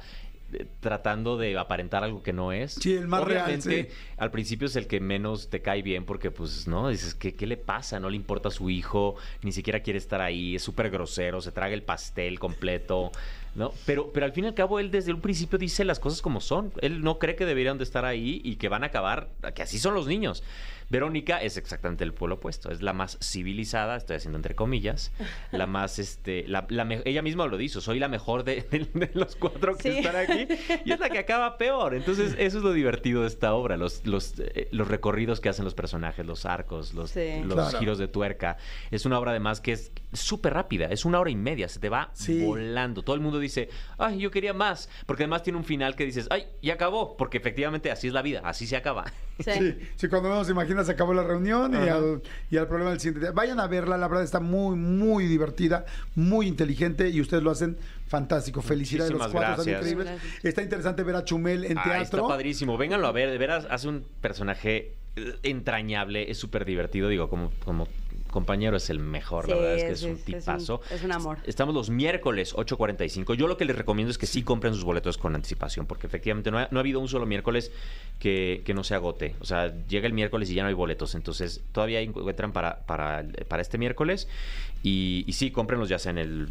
tratando 0.79 1.37
de 1.37 1.57
aparentar 1.57 2.03
algo 2.03 2.23
que 2.23 2.33
no 2.33 2.51
es. 2.51 2.73
Sí, 2.73 2.93
el 2.93 3.07
más 3.07 3.23
real, 3.23 3.61
sí. 3.61 3.87
al 4.17 4.31
principio 4.31 4.67
es 4.67 4.75
el 4.75 4.87
que 4.87 4.99
menos 4.99 5.49
te 5.49 5.61
cae 5.61 5.81
bien 5.81 6.05
porque, 6.05 6.31
pues, 6.31 6.67
¿no? 6.67 6.89
Dices, 6.89 7.13
¿qué, 7.13 7.35
¿qué 7.35 7.47
le 7.47 7.57
pasa? 7.57 7.99
No 7.99 8.09
le 8.09 8.15
importa 8.15 8.49
a 8.49 8.51
su 8.51 8.69
hijo, 8.69 9.15
ni 9.41 9.51
siquiera 9.51 9.81
quiere 9.81 9.99
estar 9.99 10.21
ahí, 10.21 10.55
es 10.55 10.63
súper 10.63 10.89
grosero, 10.89 11.41
se 11.41 11.51
traga 11.51 11.73
el 11.73 11.83
pastel 11.83 12.39
completo, 12.39 13.11
¿no? 13.55 13.71
Pero, 13.85 14.11
pero 14.11 14.25
al 14.25 14.31
fin 14.31 14.45
y 14.45 14.47
al 14.47 14.53
cabo 14.53 14.79
él 14.79 14.91
desde 14.91 15.13
un 15.13 15.21
principio 15.21 15.57
dice 15.57 15.85
las 15.85 15.99
cosas 15.99 16.21
como 16.21 16.41
son. 16.41 16.71
Él 16.81 17.01
no 17.01 17.19
cree 17.19 17.35
que 17.35 17.45
deberían 17.45 17.77
de 17.77 17.83
estar 17.83 18.05
ahí 18.05 18.41
y 18.43 18.55
que 18.55 18.69
van 18.69 18.83
a 18.83 18.87
acabar, 18.87 19.29
que 19.53 19.61
así 19.61 19.79
son 19.79 19.93
los 19.93 20.07
niños. 20.07 20.43
Verónica 20.93 21.41
es 21.41 21.57
exactamente 21.57 22.03
el 22.03 22.13
pueblo 22.13 22.35
opuesto, 22.35 22.69
es 22.71 22.83
la 22.83 22.93
más 22.93 23.17
civilizada, 23.19 23.95
estoy 23.95 24.17
haciendo 24.17 24.37
entre 24.37 24.53
comillas, 24.55 25.11
la 25.51 25.65
más, 25.65 25.97
este, 25.97 26.45
la, 26.47 26.67
la 26.69 26.85
me- 26.85 27.01
ella 27.05 27.23
misma 27.23 27.47
lo 27.47 27.57
dice, 27.57 27.81
soy 27.81 27.97
la 27.97 28.07
mejor 28.07 28.43
de, 28.43 28.61
de- 28.69 28.87
de 28.93 29.09
los 29.15 29.35
cuatro 29.35 29.75
que 29.75 29.91
Sí. 29.91 29.97
están 29.97 30.15
aquí 30.15 30.47
y 30.85 30.91
es 30.91 30.99
la 30.99 31.09
que 31.09 31.17
acaba 31.17 31.57
peor. 31.57 31.95
Entonces 31.95 32.35
eso 32.37 32.59
es 32.59 32.63
lo 32.63 32.71
divertido 32.73 33.21
de 33.23 33.27
esta 33.27 33.55
obra, 33.55 33.75
los, 33.75 34.05
los, 34.05 34.35
eh, 34.37 34.67
los 34.71 34.87
recorridos 34.87 35.41
que 35.41 35.49
hacen 35.49 35.65
los 35.65 35.73
personajes, 35.73 36.25
los 36.27 36.45
arcos, 36.45 36.93
los, 36.93 37.09
Sí. 37.09 37.41
los 37.43 37.55
Claro. 37.55 37.79
giros 37.79 37.97
de 37.97 38.07
tuerca. 38.07 38.57
Es 38.91 39.07
una 39.07 39.17
obra 39.17 39.31
además 39.31 39.61
que 39.61 39.71
es 39.71 39.91
súper 40.13 40.53
rápida, 40.53 40.85
es 40.85 41.05
una 41.05 41.19
hora 41.19 41.31
y 41.31 41.35
media, 41.35 41.67
se 41.69 41.79
te 41.79 41.89
va 41.89 42.11
Sí. 42.13 42.45
volando. 42.45 43.01
Todo 43.01 43.15
el 43.15 43.21
mundo 43.23 43.39
dice, 43.39 43.69
ay, 43.97 44.19
yo 44.19 44.29
quería 44.29 44.53
más, 44.53 44.89
porque 45.07 45.23
además 45.23 45.41
tiene 45.41 45.57
un 45.57 45.65
final 45.65 45.95
que 45.95 46.05
dices, 46.05 46.27
ay, 46.29 46.45
ya 46.61 46.75
acabó, 46.75 47.17
porque 47.17 47.39
efectivamente 47.39 47.89
así 47.89 48.05
es 48.07 48.13
la 48.13 48.21
vida, 48.21 48.41
así 48.45 48.67
se 48.67 48.75
acaba. 48.77 49.05
Sí. 49.39 49.51
Sí, 49.51 49.75
sí, 49.95 50.07
cuando 50.09 50.29
menos 50.29 50.45
se 50.45 50.51
imagina 50.53 50.82
se 50.83 50.91
acabó 50.91 51.13
la 51.13 51.23
reunión 51.23 51.73
y 51.73 51.89
al, 51.89 52.21
y 52.49 52.57
al 52.57 52.67
problema 52.67 52.91
del 52.91 52.99
siguiente 52.99 53.21
día. 53.21 53.31
Vayan 53.31 53.59
a 53.59 53.67
verla, 53.67 53.97
la 53.97 54.07
verdad 54.07 54.23
está 54.23 54.39
muy, 54.39 54.75
muy 54.75 55.25
divertida, 55.27 55.85
muy 56.15 56.47
inteligente 56.47 57.09
y 57.09 57.21
ustedes 57.21 57.43
lo 57.43 57.51
hacen 57.51 57.77
fantástico. 58.07 58.61
Felicidades, 58.61 59.11
los 59.11 59.27
cuatro 59.29 59.63
están 59.63 59.75
increíbles. 59.75 60.07
Gracias. 60.07 60.45
Está 60.45 60.61
interesante 60.61 61.03
ver 61.03 61.15
a 61.15 61.25
Chumel 61.25 61.65
en 61.65 61.77
está 61.77 61.83
teatro. 61.83 62.27
padrísimo. 62.27 62.77
Vénganlo 62.77 63.07
a 63.07 63.11
ver. 63.11 63.31
De 63.31 63.37
veras, 63.37 63.67
hace 63.69 63.87
un 63.87 64.05
personaje 64.21 64.93
eh, 65.15 65.35
entrañable. 65.43 66.29
Es 66.29 66.37
súper 66.37 66.65
divertido. 66.65 67.09
Digo, 67.09 67.29
como, 67.29 67.51
como 67.65 67.87
compañero 68.33 68.75
es 68.75 68.89
el 68.89 68.99
mejor. 68.99 69.47
la 69.47 69.55
verdad 69.55 69.75
es 69.77 69.83
que 69.85 69.91
es 69.91 70.03
un 70.03 70.17
sí, 70.17 70.21
es 70.33 70.33
un- 70.35 70.39
tipazo. 70.41 70.81
es 70.91 71.03
un 71.03 71.11
amor. 71.13 71.37
Estamos 71.45 71.73
los 71.73 71.89
miércoles 71.89 72.53
8.45. 72.55 73.35
Yo 73.35 73.47
lo 73.47 73.55
que 73.55 73.63
les 73.65 73.75
recomiendo 73.77 74.11
es 74.11 74.17
que 74.17 74.25
sí 74.25 74.43
compren 74.43 74.73
sus 74.73 74.83
boletos 74.83 75.17
con 75.17 75.35
anticipación. 75.35 75.85
Porque 75.85 76.07
efectivamente 76.07 76.51
no 76.51 76.57
ha, 76.59 76.67
no 76.71 76.79
ha 76.79 76.81
habido 76.81 76.99
un 76.99 77.07
solo 77.07 77.25
miércoles 77.25 77.71
que, 78.19 78.61
que 78.65 78.73
no 78.73 78.83
se 78.83 78.95
agote. 78.95 79.35
O 79.39 79.45
sea, 79.45 79.73
llega 79.87 80.07
el 80.07 80.13
miércoles 80.13 80.49
y 80.49 80.55
ya 80.55 80.63
no 80.63 80.67
hay 80.69 80.73
boletos. 80.73 81.15
Entonces, 81.15 81.61
todavía 81.71 82.01
encuentran 82.01 82.51
para, 82.51 82.79
para, 82.85 83.23
para 83.47 83.61
este 83.61 83.77
miércoles. 83.77 84.27
Y, 84.85 85.23
y 85.27 85.33
sí, 85.33 85.51
cómprenlos 85.51 85.87
ya 85.87 85.97
sea 85.97 86.09
en, 86.11 86.17
el, 86.17 86.49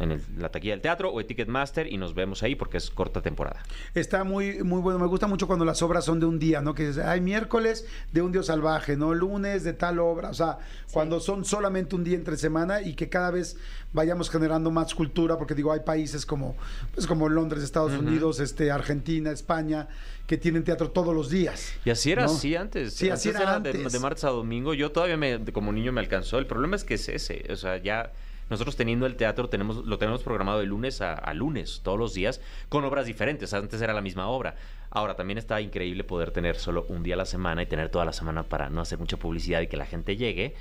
en 0.00 0.12
el- 0.12 0.22
la 0.38 0.48
taquilla 0.50 0.72
del 0.72 0.80
teatro 0.80 1.10
o 1.10 1.20
en 1.20 1.26
Ticketmaster. 1.26 1.92
Y 1.92 1.98
nos 1.98 2.14
vemos 2.14 2.42
ahí 2.42 2.54
porque 2.54 2.78
es 2.78 2.90
corta 2.90 3.20
temporada. 3.20 3.62
Está 3.94 4.24
muy, 4.24 4.62
muy 4.62 4.80
bueno. 4.80 4.98
Me 4.98 5.06
gusta 5.06 5.26
mucho 5.26 5.46
cuando 5.46 5.64
las 5.64 5.82
obras 5.82 6.04
son 6.04 6.20
de 6.20 6.26
un 6.26 6.38
día, 6.38 6.60
¿no? 6.62 6.74
Que 6.74 6.92
hay 7.04 7.20
miércoles 7.20 7.86
de 8.12 8.22
un 8.22 8.32
dios 8.32 8.46
salvaje, 8.46 8.96
¿no? 8.96 9.12
Lunes 9.14 9.64
de 9.64 9.72
tal 9.74 9.98
obra. 9.98 10.30
O 10.30 10.34
sea, 10.34 10.58
cuando 10.92 11.20
son 11.24 11.44
solamente 11.44 11.94
un 11.94 12.04
día 12.04 12.16
entre 12.16 12.36
semana 12.36 12.82
y 12.82 12.94
que 12.94 13.08
cada 13.08 13.30
vez 13.30 13.56
vayamos 13.92 14.30
generando 14.30 14.70
más 14.70 14.94
cultura, 14.94 15.38
porque 15.38 15.54
digo, 15.54 15.72
hay 15.72 15.80
países 15.80 16.26
como, 16.26 16.56
pues 16.94 17.06
como 17.06 17.28
Londres, 17.28 17.62
Estados 17.62 17.92
Unidos, 17.92 18.40
este, 18.40 18.70
Argentina, 18.70 19.30
España, 19.30 19.88
que 20.26 20.36
tienen 20.36 20.64
teatro 20.64 20.90
todos 20.90 21.14
los 21.14 21.30
días. 21.30 21.74
Y 21.84 21.90
así 21.90 22.12
era, 22.12 22.26
¿no? 22.26 22.32
así 22.32 22.56
antes. 22.56 22.94
Sí, 22.94 23.10
así 23.10 23.28
era 23.28 23.56
antes. 23.56 23.92
De, 23.92 23.98
martes 23.98 24.24
a 24.24 24.30
domingo. 24.30 24.74
Yo 24.74 24.92
todavía 24.92 25.16
me, 25.16 25.44
como 25.52 25.72
niño 25.72 25.92
me 25.92 26.00
alcanzó. 26.00 26.38
El 26.38 26.46
problema 26.46 26.76
es 26.76 26.84
que 26.84 26.94
es 26.94 27.08
ese. 27.08 27.44
O 27.50 27.56
sea, 27.56 27.76
ya 27.78 28.12
nosotros 28.50 28.76
teniendo 28.76 29.06
el 29.06 29.16
teatro 29.16 29.48
tenemos, 29.48 29.84
lo 29.84 29.98
tenemos 29.98 30.22
programado 30.22 30.60
de 30.60 30.66
lunes 30.66 31.00
a, 31.00 31.14
a 31.14 31.34
lunes, 31.34 31.80
todos 31.82 31.98
los 31.98 32.14
días, 32.14 32.40
con 32.68 32.84
obras 32.84 33.06
diferentes. 33.06 33.54
Antes 33.54 33.80
era 33.80 33.92
la 33.92 34.02
misma 34.02 34.28
obra. 34.28 34.56
Ahora, 34.94 35.14
también 35.16 35.36
está 35.38 35.60
increíble 35.60 36.04
poder 36.04 36.30
tener 36.30 36.56
solo 36.56 36.86
un 36.88 37.02
día 37.02 37.14
a 37.14 37.18
la 37.18 37.26
semana 37.26 37.62
y 37.62 37.66
tener 37.66 37.88
toda 37.90 38.04
la 38.04 38.12
semana 38.12 38.44
para 38.44 38.70
no 38.70 38.80
hacer 38.80 38.98
mucha 38.98 39.16
publicidad 39.16 39.60
y 39.60 39.66
que 39.66 39.76
la 39.76 39.86
gente 39.86 40.16
llegue. 40.16 40.54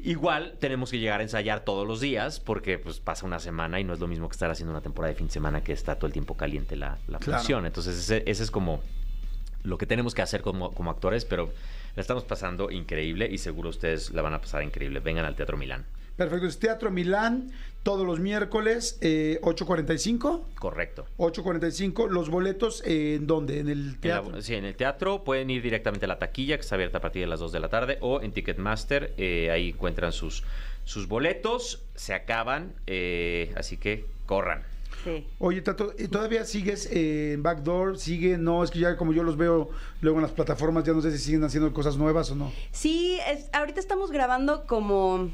Igual 0.00 0.56
tenemos 0.60 0.90
que 0.90 0.98
llegar 0.98 1.20
a 1.20 1.22
ensayar 1.22 1.60
todos 1.64 1.86
los 1.86 2.00
días 2.00 2.38
porque 2.40 2.78
pues 2.78 3.00
pasa 3.00 3.24
una 3.24 3.38
semana 3.40 3.80
y 3.80 3.84
no 3.84 3.92
es 3.94 4.00
lo 4.00 4.06
mismo 4.06 4.28
que 4.28 4.32
estar 4.34 4.50
haciendo 4.50 4.72
una 4.72 4.80
temporada 4.80 5.12
de 5.12 5.16
fin 5.16 5.26
de 5.28 5.32
semana 5.32 5.62
que 5.62 5.72
está 5.72 5.94
todo 5.96 6.06
el 6.06 6.12
tiempo 6.12 6.36
caliente 6.36 6.76
la, 6.76 6.98
la 7.08 7.18
Claro. 7.18 7.38
función. 7.40 7.66
Entonces 7.66 7.96
ese, 7.98 8.22
ese 8.26 8.42
es 8.42 8.50
como 8.50 8.80
lo 9.62 9.76
que 9.78 9.86
tenemos 9.86 10.14
que 10.14 10.22
hacer 10.22 10.42
como, 10.42 10.72
como 10.72 10.90
actores, 10.90 11.24
pero 11.24 11.52
la 11.96 12.00
estamos 12.00 12.24
pasando 12.24 12.70
increíble 12.70 13.28
y 13.30 13.38
seguro 13.38 13.70
ustedes 13.70 14.10
la 14.12 14.22
van 14.22 14.34
a 14.34 14.40
pasar 14.40 14.62
increíble. 14.62 15.00
Vengan 15.00 15.24
al 15.24 15.34
Teatro 15.34 15.56
Milán. 15.56 15.84
Perfecto. 16.18 16.46
Es 16.48 16.58
Teatro 16.58 16.90
Milán, 16.90 17.52
todos 17.84 18.04
los 18.04 18.18
miércoles, 18.18 18.98
eh, 19.00 19.38
8.45. 19.42 20.42
Correcto. 20.56 21.06
8.45. 21.16 22.08
Los 22.10 22.28
boletos, 22.28 22.82
eh, 22.84 23.14
¿en 23.14 23.28
dónde? 23.28 23.60
En 23.60 23.68
el 23.68 23.78
En 23.80 23.92
la- 23.92 24.00
teatro. 24.00 24.42
sí, 24.42 24.54
en 24.56 24.64
el 24.64 24.74
teatro 24.74 25.22
pueden 25.22 25.48
ir 25.48 25.62
directamente 25.62 26.06
a 26.06 26.08
la 26.08 26.18
taquilla, 26.18 26.56
que 26.56 26.62
está 26.62 26.74
abierta 26.74 26.98
a 26.98 27.00
partir 27.00 27.22
de 27.22 27.28
las 27.28 27.38
2 27.38 27.52
de 27.52 27.60
la 27.60 27.68
tarde, 27.68 27.98
o 28.00 28.20
en 28.20 28.32
Ticketmaster, 28.32 29.14
eh, 29.16 29.50
ahí 29.52 29.68
encuentran 29.70 30.10
sus, 30.12 30.42
sus 30.84 31.06
boletos, 31.06 31.82
se 31.94 32.14
acaban, 32.14 32.74
eh, 32.88 33.52
así 33.56 33.76
que 33.76 34.04
corran. 34.26 34.64
Sí. 35.04 35.24
Oye, 35.38 35.62
Tato, 35.62 35.94
¿y 35.96 36.08
¿todavía 36.08 36.44
sigues 36.44 36.86
eh, 36.90 37.34
en 37.34 37.44
Backdoor? 37.44 37.96
¿Sigue? 37.96 38.36
No, 38.36 38.64
es 38.64 38.72
que 38.72 38.80
ya 38.80 38.96
como 38.96 39.12
yo 39.12 39.22
los 39.22 39.36
veo 39.36 39.70
luego 40.00 40.18
en 40.18 40.22
las 40.22 40.32
plataformas, 40.32 40.82
ya 40.82 40.92
no 40.92 41.00
sé 41.00 41.12
si 41.12 41.18
siguen 41.18 41.44
haciendo 41.44 41.72
cosas 41.72 41.96
nuevas 41.96 42.32
o 42.32 42.34
no. 42.34 42.52
Sí, 42.72 43.20
es- 43.28 43.48
ahorita 43.52 43.78
estamos 43.78 44.10
grabando 44.10 44.66
como 44.66 45.30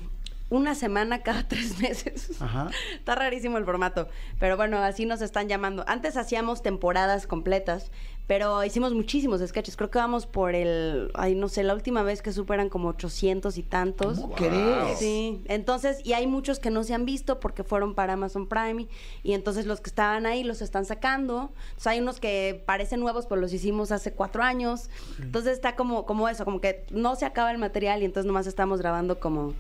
una 0.51 0.75
semana 0.75 1.23
cada 1.23 1.43
tres 1.49 1.81
meses. 1.81 2.41
Ajá. 2.41 2.71
Está 2.95 3.15
rarísimo 3.15 3.59
el 3.59 3.65
formato, 3.65 4.09
pero 4.39 4.57
bueno, 4.57 4.79
así 4.79 5.07
nos 5.07 5.21
están 5.23 5.49
llamando. 5.49 5.85
Antes 5.87 6.17
hacíamos 6.17 6.63
temporadas 6.63 7.27
completas, 7.27 7.91
Pero 8.27 8.65
hicimos 8.65 8.95
muchísimos 8.95 9.43
sketches. 9.47 9.77
Creo 9.77 9.91
que 9.91 9.99
vamos 9.99 10.25
por 10.25 10.55
el. 10.55 11.11
Ay, 11.13 11.35
no 11.35 11.49
sé, 11.49 11.63
la 11.63 11.75
última 11.75 12.03
vez 12.03 12.23
que 12.23 12.33
superan 12.33 12.71
como 12.71 12.89
800 12.89 13.59
y 13.59 13.63
tantos. 13.63 14.19
¿Cómo 14.19 14.35
crees? 14.35 14.99
Sí. 14.99 15.43
Entonces, 15.45 16.01
y 16.05 16.15
hay 16.15 16.27
muchos 16.27 16.59
que 16.59 16.71
no 16.71 16.85
se 16.85 16.95
han 16.95 17.05
visto 17.05 17.39
porque 17.39 17.65
fueron 17.65 17.95
para 17.95 18.15
Amazon 18.15 18.47
Prime. 18.47 18.87
Y 19.23 19.35
entonces 19.35 19.67
los 19.67 19.83
que 19.83 19.91
estaban 19.91 20.25
ahí 20.25 20.43
los 20.43 20.63
están 20.63 20.87
sacando. 20.87 21.53
Entonces, 21.67 21.87
hay 21.87 22.01
unos 22.01 22.19
que 22.19 22.63
parecen 22.65 23.01
nuevos, 23.01 23.27
pero 23.27 23.43
los 23.43 23.53
hicimos 23.53 23.93
hace 23.93 24.15
cuatro 24.15 24.43
años. 24.43 24.89
Entonces, 25.21 25.53
está 25.53 25.77
como, 25.77 26.07
como 26.07 26.27
eso, 26.27 26.47
como 26.47 26.63
que 26.63 26.87
no 26.91 27.17
se 27.17 27.27
acaba 27.27 27.51
el 27.51 27.59
material 27.59 28.01
y 28.01 28.07
entonces 28.07 28.27
nomás 28.27 28.47
estamos 28.47 28.81
grabando 28.81 29.21
como 29.21 29.53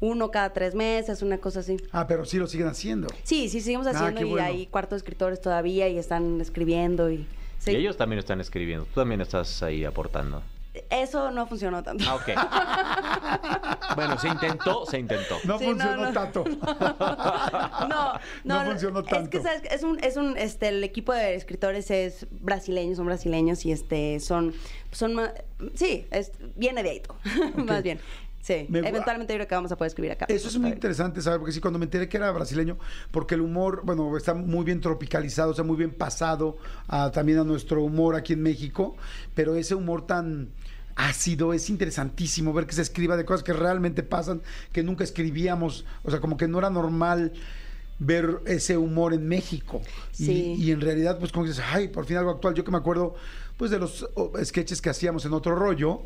uno 0.00 0.30
cada 0.30 0.52
tres 0.52 0.74
meses, 0.74 1.22
una 1.22 1.38
cosa 1.38 1.60
así. 1.60 1.76
Ah, 1.92 2.06
pero 2.06 2.24
sí 2.24 2.38
lo 2.38 2.46
siguen 2.46 2.68
haciendo. 2.68 3.08
Sí, 3.24 3.48
sí, 3.48 3.60
seguimos 3.60 3.86
Ah, 3.86 3.90
haciendo 3.90 4.20
y 4.20 4.24
bueno. 4.30 4.46
hay 4.46 4.66
cuarto 4.66 4.94
de 4.94 4.98
escritores 4.98 5.40
todavía 5.40 5.88
y 5.88 5.98
están 5.98 6.40
escribiendo 6.40 7.10
y... 7.10 7.26
sí. 7.58 7.72
Y 7.72 7.76
ellos 7.76 7.96
también 7.96 8.18
están 8.18 8.40
escribiendo. 8.40 8.84
Tú 8.86 9.00
también 9.00 9.20
estás 9.20 9.62
ahí 9.62 9.84
aportando. 9.84 10.42
Eso 10.90 11.32
no 11.32 11.44
funcionó 11.48 11.82
tanto. 11.82 12.04
Ah, 12.06 12.14
ok. 12.14 12.28
bueno, 13.96 14.16
se 14.18 14.28
intentó, 14.28 14.86
se 14.86 14.98
intentó. 15.00 15.36
No 15.44 15.58
Sí, 15.58 15.64
funcionó 15.64 15.96
no. 16.06 16.12
tanto. 16.12 16.44
No, 17.88 18.12
no, 18.44 18.64
No 18.64 18.70
funcionó 18.70 19.00
Es 19.00 19.06
tanto. 19.06 19.30
que 19.30 19.40
¿sabes? 19.42 19.62
es 19.70 19.82
un, 19.82 19.98
es 20.04 20.16
un, 20.16 20.36
este, 20.36 20.68
el 20.68 20.84
equipo 20.84 21.12
de 21.12 21.34
escritores 21.34 21.90
es 21.90 22.26
brasileños, 22.30 22.96
son 22.98 23.06
brasileños 23.06 23.64
y 23.66 23.72
este, 23.72 24.20
son, 24.20 24.54
son, 24.92 25.14
ma- 25.14 25.32
sí, 25.74 26.06
es, 26.10 26.32
viene 26.56 26.82
de 26.82 26.90
ahí 26.90 27.00
todo, 27.00 27.16
más 27.56 27.82
bien. 27.82 27.98
Sí, 28.48 28.64
Me 28.70 28.78
eventualmente 28.78 29.34
yo 29.34 29.36
creo 29.36 29.46
que 29.48 29.54
vamos 29.54 29.70
a 29.72 29.76
poder 29.76 29.88
escribir 29.88 30.12
acá. 30.12 30.24
Eso 30.28 30.48
es 30.48 30.58
muy 30.58 30.70
interesante, 30.70 31.20
¿sabes? 31.20 31.38
Porque 31.38 31.52
sí, 31.52 31.60
cuando 31.60 31.78
me 31.78 31.84
enteré 31.84 32.08
que 32.08 32.16
era 32.16 32.30
brasileño, 32.32 32.78
porque 33.10 33.34
el 33.34 33.42
humor, 33.42 33.82
bueno, 33.84 34.16
está 34.16 34.32
muy 34.32 34.64
bien 34.64 34.80
tropicalizado, 34.80 35.50
o 35.50 35.54
sea, 35.54 35.64
muy 35.64 35.76
bien 35.76 35.90
pasado 35.90 36.56
a- 36.86 37.10
también 37.12 37.38
a 37.40 37.44
nuestro 37.44 37.82
humor 37.82 38.16
aquí 38.16 38.32
en 38.32 38.42
México, 38.42 38.96
pero 39.34 39.54
ese 39.54 39.74
humor 39.74 40.06
tan 40.06 40.48
ácido 40.96 41.52
es 41.52 41.68
interesantísimo 41.68 42.54
ver 42.54 42.66
que 42.66 42.72
se 42.72 42.80
escriba 42.82 43.18
de 43.18 43.26
cosas 43.26 43.42
que 43.44 43.52
realmente 43.52 44.02
pasan, 44.02 44.40
que 44.72 44.82
nunca 44.82 45.04
escribíamos, 45.04 45.84
o 46.02 46.10
sea, 46.10 46.18
como 46.20 46.38
que 46.38 46.48
no 46.48 46.58
era 46.58 46.70
normal 46.70 47.34
ver 47.98 48.38
ese 48.46 48.76
humor 48.78 49.12
en 49.12 49.28
México. 49.28 49.82
Y- 50.18 50.24
Sí. 50.24 50.54
Y, 50.56 50.70
en 50.70 50.80
realidad, 50.80 51.18
pues 51.18 51.32
como 51.32 51.44
dices, 51.46 51.62
ay, 51.70 51.88
por 51.88 52.06
fin 52.06 52.16
algo 52.16 52.30
actual. 52.30 52.54
Yo 52.54 52.64
que 52.64 52.70
me 52.70 52.78
acuerdo, 52.78 53.14
pues 53.58 53.70
de 53.70 53.78
los 53.78 54.08
oh, 54.14 54.32
sketches 54.42 54.80
que 54.80 54.88
hacíamos 54.88 55.24
en 55.26 55.32
otro 55.34 55.54
rollo, 55.54 56.02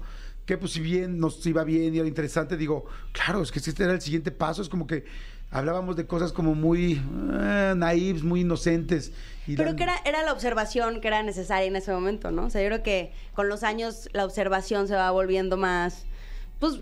que 0.46 0.58
pues 0.58 0.72
si 0.72 0.80
bien 0.80 1.18
nos 1.18 1.44
iba 1.46 1.64
bien 1.64 1.94
y 1.94 1.98
era 1.98 2.08
interesante, 2.08 2.56
digo, 2.56 2.84
claro, 3.12 3.42
es 3.42 3.52
que 3.52 3.58
este 3.58 3.82
era 3.84 3.92
el 3.92 4.00
siguiente 4.00 4.30
paso, 4.30 4.62
es 4.62 4.68
como 4.68 4.86
que 4.86 5.04
hablábamos 5.50 5.96
de 5.96 6.06
cosas 6.06 6.32
como 6.32 6.54
muy 6.54 7.00
eh, 7.32 7.74
naives, 7.76 8.22
muy 8.22 8.40
inocentes. 8.40 9.12
y 9.46 9.54
Pero 9.56 9.76
que 9.76 9.82
era, 9.84 9.94
era 10.04 10.22
la 10.22 10.32
observación 10.32 11.00
que 11.00 11.08
era 11.08 11.22
necesaria 11.22 11.66
en 11.66 11.76
ese 11.76 11.92
momento, 11.92 12.30
¿no? 12.30 12.46
O 12.46 12.50
sea, 12.50 12.62
yo 12.62 12.68
creo 12.68 12.82
que 12.82 13.12
con 13.34 13.48
los 13.48 13.62
años 13.62 14.08
la 14.12 14.24
observación 14.24 14.88
se 14.88 14.94
va 14.94 15.10
volviendo 15.10 15.56
más. 15.56 16.06
Pues 16.58 16.78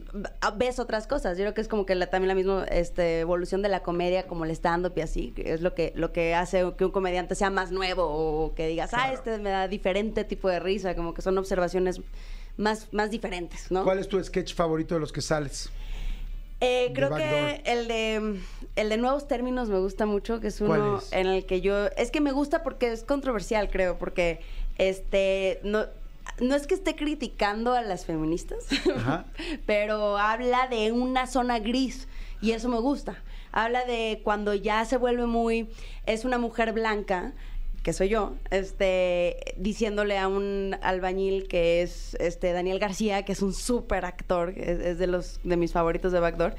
ves 0.59 0.79
otras 0.79 1.07
cosas. 1.07 1.39
Yo 1.39 1.45
creo 1.45 1.55
que 1.55 1.63
es 1.63 1.69
como 1.69 1.87
que 1.87 1.95
la- 1.95 2.09
también 2.11 2.29
la 2.29 2.35
misma 2.35 2.65
este, 2.65 3.21
evolución 3.21 3.63
de 3.63 3.71
la 3.71 3.83
comedia, 3.83 4.27
como 4.27 4.45
el 4.45 4.51
stand-up 4.51 4.93
y 4.97 5.01
así, 5.01 5.33
que 5.35 5.53
es 5.55 5.63
lo 5.63 5.75
que, 5.75 5.93
lo 5.97 6.13
que 6.13 6.35
hace 6.35 6.71
que 6.77 6.85
un 6.85 6.91
comediante 6.91 7.35
sea 7.35 7.49
más 7.49 7.73
nuevo 7.73 8.05
o 8.05 8.55
que 8.55 8.69
digas, 8.69 8.91
ah, 8.93 9.11
este 9.13 9.39
me 9.39 9.49
da 9.51 9.69
diferente 9.69 10.25
tipo 10.25 10.49
de 10.51 10.61
risa, 10.61 10.95
como 10.95 11.15
que 11.15 11.23
son 11.23 11.39
observaciones 11.39 12.03
más, 12.61 12.93
más 12.93 13.11
diferentes, 13.11 13.71
¿no? 13.71 13.83
¿Cuál 13.85 13.99
es 13.99 14.09
tu 14.09 14.23
sketch 14.23 14.55
favorito 14.55 14.95
de 14.95 15.01
los 15.01 15.13
que 15.13 15.23
sales? 15.23 15.71
Eh, 16.61 16.93
creo 16.95 17.15
que 17.17 17.63
el 17.65 17.89
de 17.89 18.39
el 18.77 18.89
de 18.91 18.97
nuevos 18.99 19.27
términos 19.27 19.71
me 19.71 19.79
gusta 19.79 20.05
mucho, 20.05 20.41
que 20.41 20.49
es 20.49 20.59
¿Cuál 20.59 20.81
uno 20.81 20.99
es? 20.99 21.11
en 21.13 21.27
el 21.27 21.47
que 21.47 21.63
yo 21.63 21.87
es 21.97 22.11
que 22.11 22.21
me 22.21 22.33
gusta 22.33 22.63
porque 22.63 22.93
es 22.93 23.03
controversial, 23.03 23.71
creo, 23.71 23.97
porque 23.97 24.41
este 24.77 25.61
no 25.65 25.87
no 26.39 26.55
es 26.55 26.67
que 26.67 26.75
esté 26.75 26.97
criticando 26.97 27.73
a 27.73 27.81
las 27.81 28.05
feministas, 28.05 28.67
Ajá. 28.95 29.25
pero 29.67 30.19
habla 30.19 30.69
de 30.69 30.93
una 30.93 31.27
zona 31.27 31.59
gris 31.59 32.09
y 32.43 32.53
eso 32.53 32.69
me 32.69 32.79
gusta. 32.79 33.17
Habla 33.53 33.85
de 33.87 34.21
cuando 34.23 34.55
ya 34.55 34.85
se 34.85 34.99
vuelve 34.99 35.25
muy 35.25 35.71
es 36.05 36.27
una 36.27 36.37
mujer 36.37 36.73
blanca 36.73 37.33
que 37.83 37.93
soy 37.93 38.09
yo, 38.09 38.35
este, 38.51 39.55
diciéndole 39.57 40.19
a 40.19 40.29
un 40.29 40.77
albañil 40.83 41.49
que 41.49 41.83
es 41.83 42.15
este 42.21 42.53
Daniel 42.53 42.79
García, 42.79 43.25
que 43.25 43.33
es 43.33 43.43
un 43.43 43.55
súper 43.55 44.05
actor, 44.05 44.53
es, 44.57 44.81
es 44.81 44.99
de 44.99 45.07
los 45.07 45.41
de 45.45 45.57
mis 45.57 45.73
favoritos 45.73 46.13
de 46.13 46.21
Backdoor, 46.21 46.55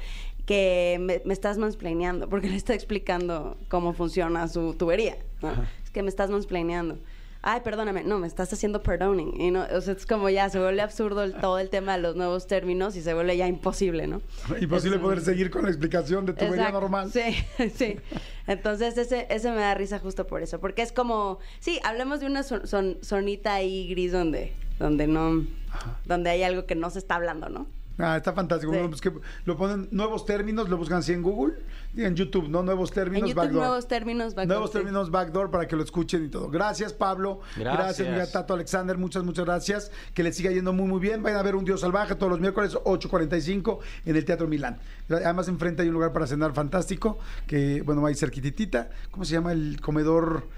que 0.46 0.98
me, 1.00 1.22
me 1.24 1.32
estás 1.32 1.58
mansplaineando, 1.58 2.28
porque 2.28 2.48
le 2.48 2.56
está 2.56 2.74
explicando 2.74 3.56
cómo 3.68 3.92
funciona 3.92 4.48
su 4.48 4.74
tubería. 4.74 5.16
¿no? 5.40 5.52
Es 5.84 5.90
que 5.90 6.02
me 6.02 6.08
estás 6.08 6.30
mansplaineando. 6.30 6.98
Ay, 7.44 7.60
perdóname, 7.62 8.04
no, 8.04 8.18
me 8.20 8.28
estás 8.28 8.52
haciendo 8.52 8.82
perdoning. 8.84 9.40
Y 9.40 9.50
no, 9.50 9.66
o 9.74 9.80
sea, 9.80 9.94
es 9.94 10.06
como 10.06 10.28
ya 10.30 10.48
se 10.48 10.60
vuelve 10.60 10.80
absurdo 10.80 11.24
el- 11.24 11.34
todo 11.34 11.58
el 11.58 11.70
tema 11.70 11.96
de 11.96 12.02
los 12.02 12.14
nuevos 12.14 12.46
términos 12.46 12.94
y 12.94 13.02
se 13.02 13.14
vuelve 13.14 13.36
ya 13.36 13.48
imposible, 13.48 14.06
¿no? 14.06 14.22
Imposible 14.60 14.96
Es 14.96 15.02
poder 15.02 15.20
seguir 15.22 15.50
con 15.50 15.62
la 15.64 15.68
explicación 15.70 16.24
de 16.24 16.34
tu 16.34 16.44
vida 16.52 16.70
normal. 16.70 17.10
Sí, 17.12 17.20
sí. 17.74 17.96
Entonces 18.46 18.96
ese, 18.96 19.26
ese 19.28 19.50
me 19.50 19.56
da 19.60 19.74
risa 19.74 19.98
justo 19.98 20.26
por 20.26 20.40
eso. 20.42 20.60
Porque 20.60 20.82
es 20.82 20.92
como, 20.92 21.40
sí, 21.58 21.80
hablemos 21.82 22.20
de 22.20 22.26
una 22.26 22.44
son- 22.44 22.66
son- 22.68 22.98
zonita 23.02 23.54
ahí 23.54 23.88
gris 23.88 24.12
donde, 24.12 24.52
donde 24.78 25.08
no, 25.08 25.44
donde 26.04 26.30
hay 26.30 26.44
algo 26.44 26.64
que 26.66 26.76
no 26.76 26.90
se 26.90 27.00
está 27.00 27.16
hablando, 27.16 27.48
¿no? 27.48 27.66
Ah, 27.98 28.16
está 28.16 28.32
fantástico. 28.32 28.72
Sí. 28.72 28.78
Bueno, 28.78 28.90
pues 28.90 29.00
que 29.00 29.12
lo 29.44 29.56
ponen 29.56 29.88
nuevos 29.90 30.24
términos, 30.24 30.68
lo 30.68 30.76
buscan 30.76 30.98
así 30.98 31.12
en 31.12 31.22
Google, 31.22 31.54
y 31.94 32.04
en 32.04 32.16
YouTube, 32.16 32.48
¿no? 32.48 32.62
Nuevos 32.62 32.90
términos, 32.90 33.22
en 33.22 33.28
YouTube 33.28 33.42
backdoor. 33.42 33.66
nuevos 33.66 33.88
términos. 33.88 34.34
backdoor, 34.34 34.48
Nuevos 34.48 34.70
sí. 34.70 34.78
términos 34.78 35.10
backdoor 35.10 35.50
para 35.50 35.68
que 35.68 35.76
lo 35.76 35.82
escuchen 35.82 36.24
y 36.24 36.28
todo. 36.28 36.48
Gracias, 36.48 36.92
Pablo. 36.92 37.40
Gracias, 37.56 38.06
Gracias. 38.06 38.28
mi 38.28 38.32
Tato 38.32 38.54
Alexander. 38.54 38.96
Muchas, 38.96 39.22
muchas 39.24 39.44
gracias. 39.44 39.90
Que 40.14 40.22
les 40.22 40.36
siga 40.36 40.50
yendo 40.50 40.72
muy, 40.72 40.86
muy 40.86 41.00
bien. 41.00 41.22
Vayan 41.22 41.38
a 41.38 41.42
ver 41.42 41.54
Un 41.54 41.64
Dios 41.64 41.80
Salvaje 41.82 42.14
todos 42.14 42.30
los 42.30 42.40
miércoles, 42.40 42.74
8.45 42.84 43.78
en 44.06 44.16
el 44.16 44.24
Teatro 44.24 44.48
Milán. 44.48 44.78
Además, 45.10 45.48
enfrente 45.48 45.82
hay 45.82 45.88
un 45.88 45.94
lugar 45.94 46.12
para 46.12 46.26
cenar 46.26 46.52
fantástico, 46.54 47.18
que, 47.46 47.82
bueno, 47.82 48.00
va 48.02 48.08
ahí 48.08 48.14
cerquititita. 48.14 48.90
¿Cómo 49.10 49.24
se 49.24 49.32
llama 49.34 49.52
el 49.52 49.80
comedor? 49.80 50.48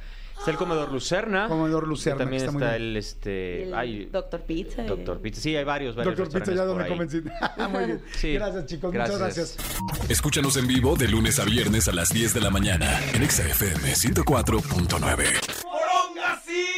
Está 0.44 0.50
el 0.50 0.58
comedor 0.58 0.92
Lucerna. 0.92 1.48
Comedor 1.48 1.88
Lucerna, 1.88 2.18
También 2.18 2.42
está 2.42 2.52
muy 2.52 2.62
está 2.62 2.76
bien. 2.76 2.88
el 2.90 2.96
este. 2.98 3.62
el 3.62 3.74
ay, 3.74 4.04
Doctor 4.12 4.42
Pizza. 4.42 4.82
Doctor 4.82 5.18
Pizza. 5.22 5.40
Sí, 5.40 5.56
hay 5.56 5.64
varios, 5.64 5.96
varios. 5.96 6.18
Doctor 6.18 6.38
Pizza, 6.38 6.54
ya 6.54 6.66
donde 6.66 6.86
convencí. 6.86 7.22
ahí. 7.56 7.68
muy 7.72 7.84
bien. 7.86 8.02
Sí. 8.14 8.34
Gracias, 8.34 8.66
chicos. 8.66 8.92
Muchas 8.92 9.18
Gracias. 9.18 9.56
gracias. 9.56 10.10
Escúchanos 10.10 10.58
en 10.58 10.66
vivo 10.66 10.96
de 10.96 11.08
lunes 11.08 11.38
a 11.38 11.44
viernes 11.46 11.88
a 11.88 11.92
las 11.92 12.10
10 12.10 12.34
de 12.34 12.40
la 12.42 12.50
mañana 12.50 13.00
en 13.14 13.22
Exa 13.22 13.42
FM 13.44 13.94
104.9. 13.94 16.73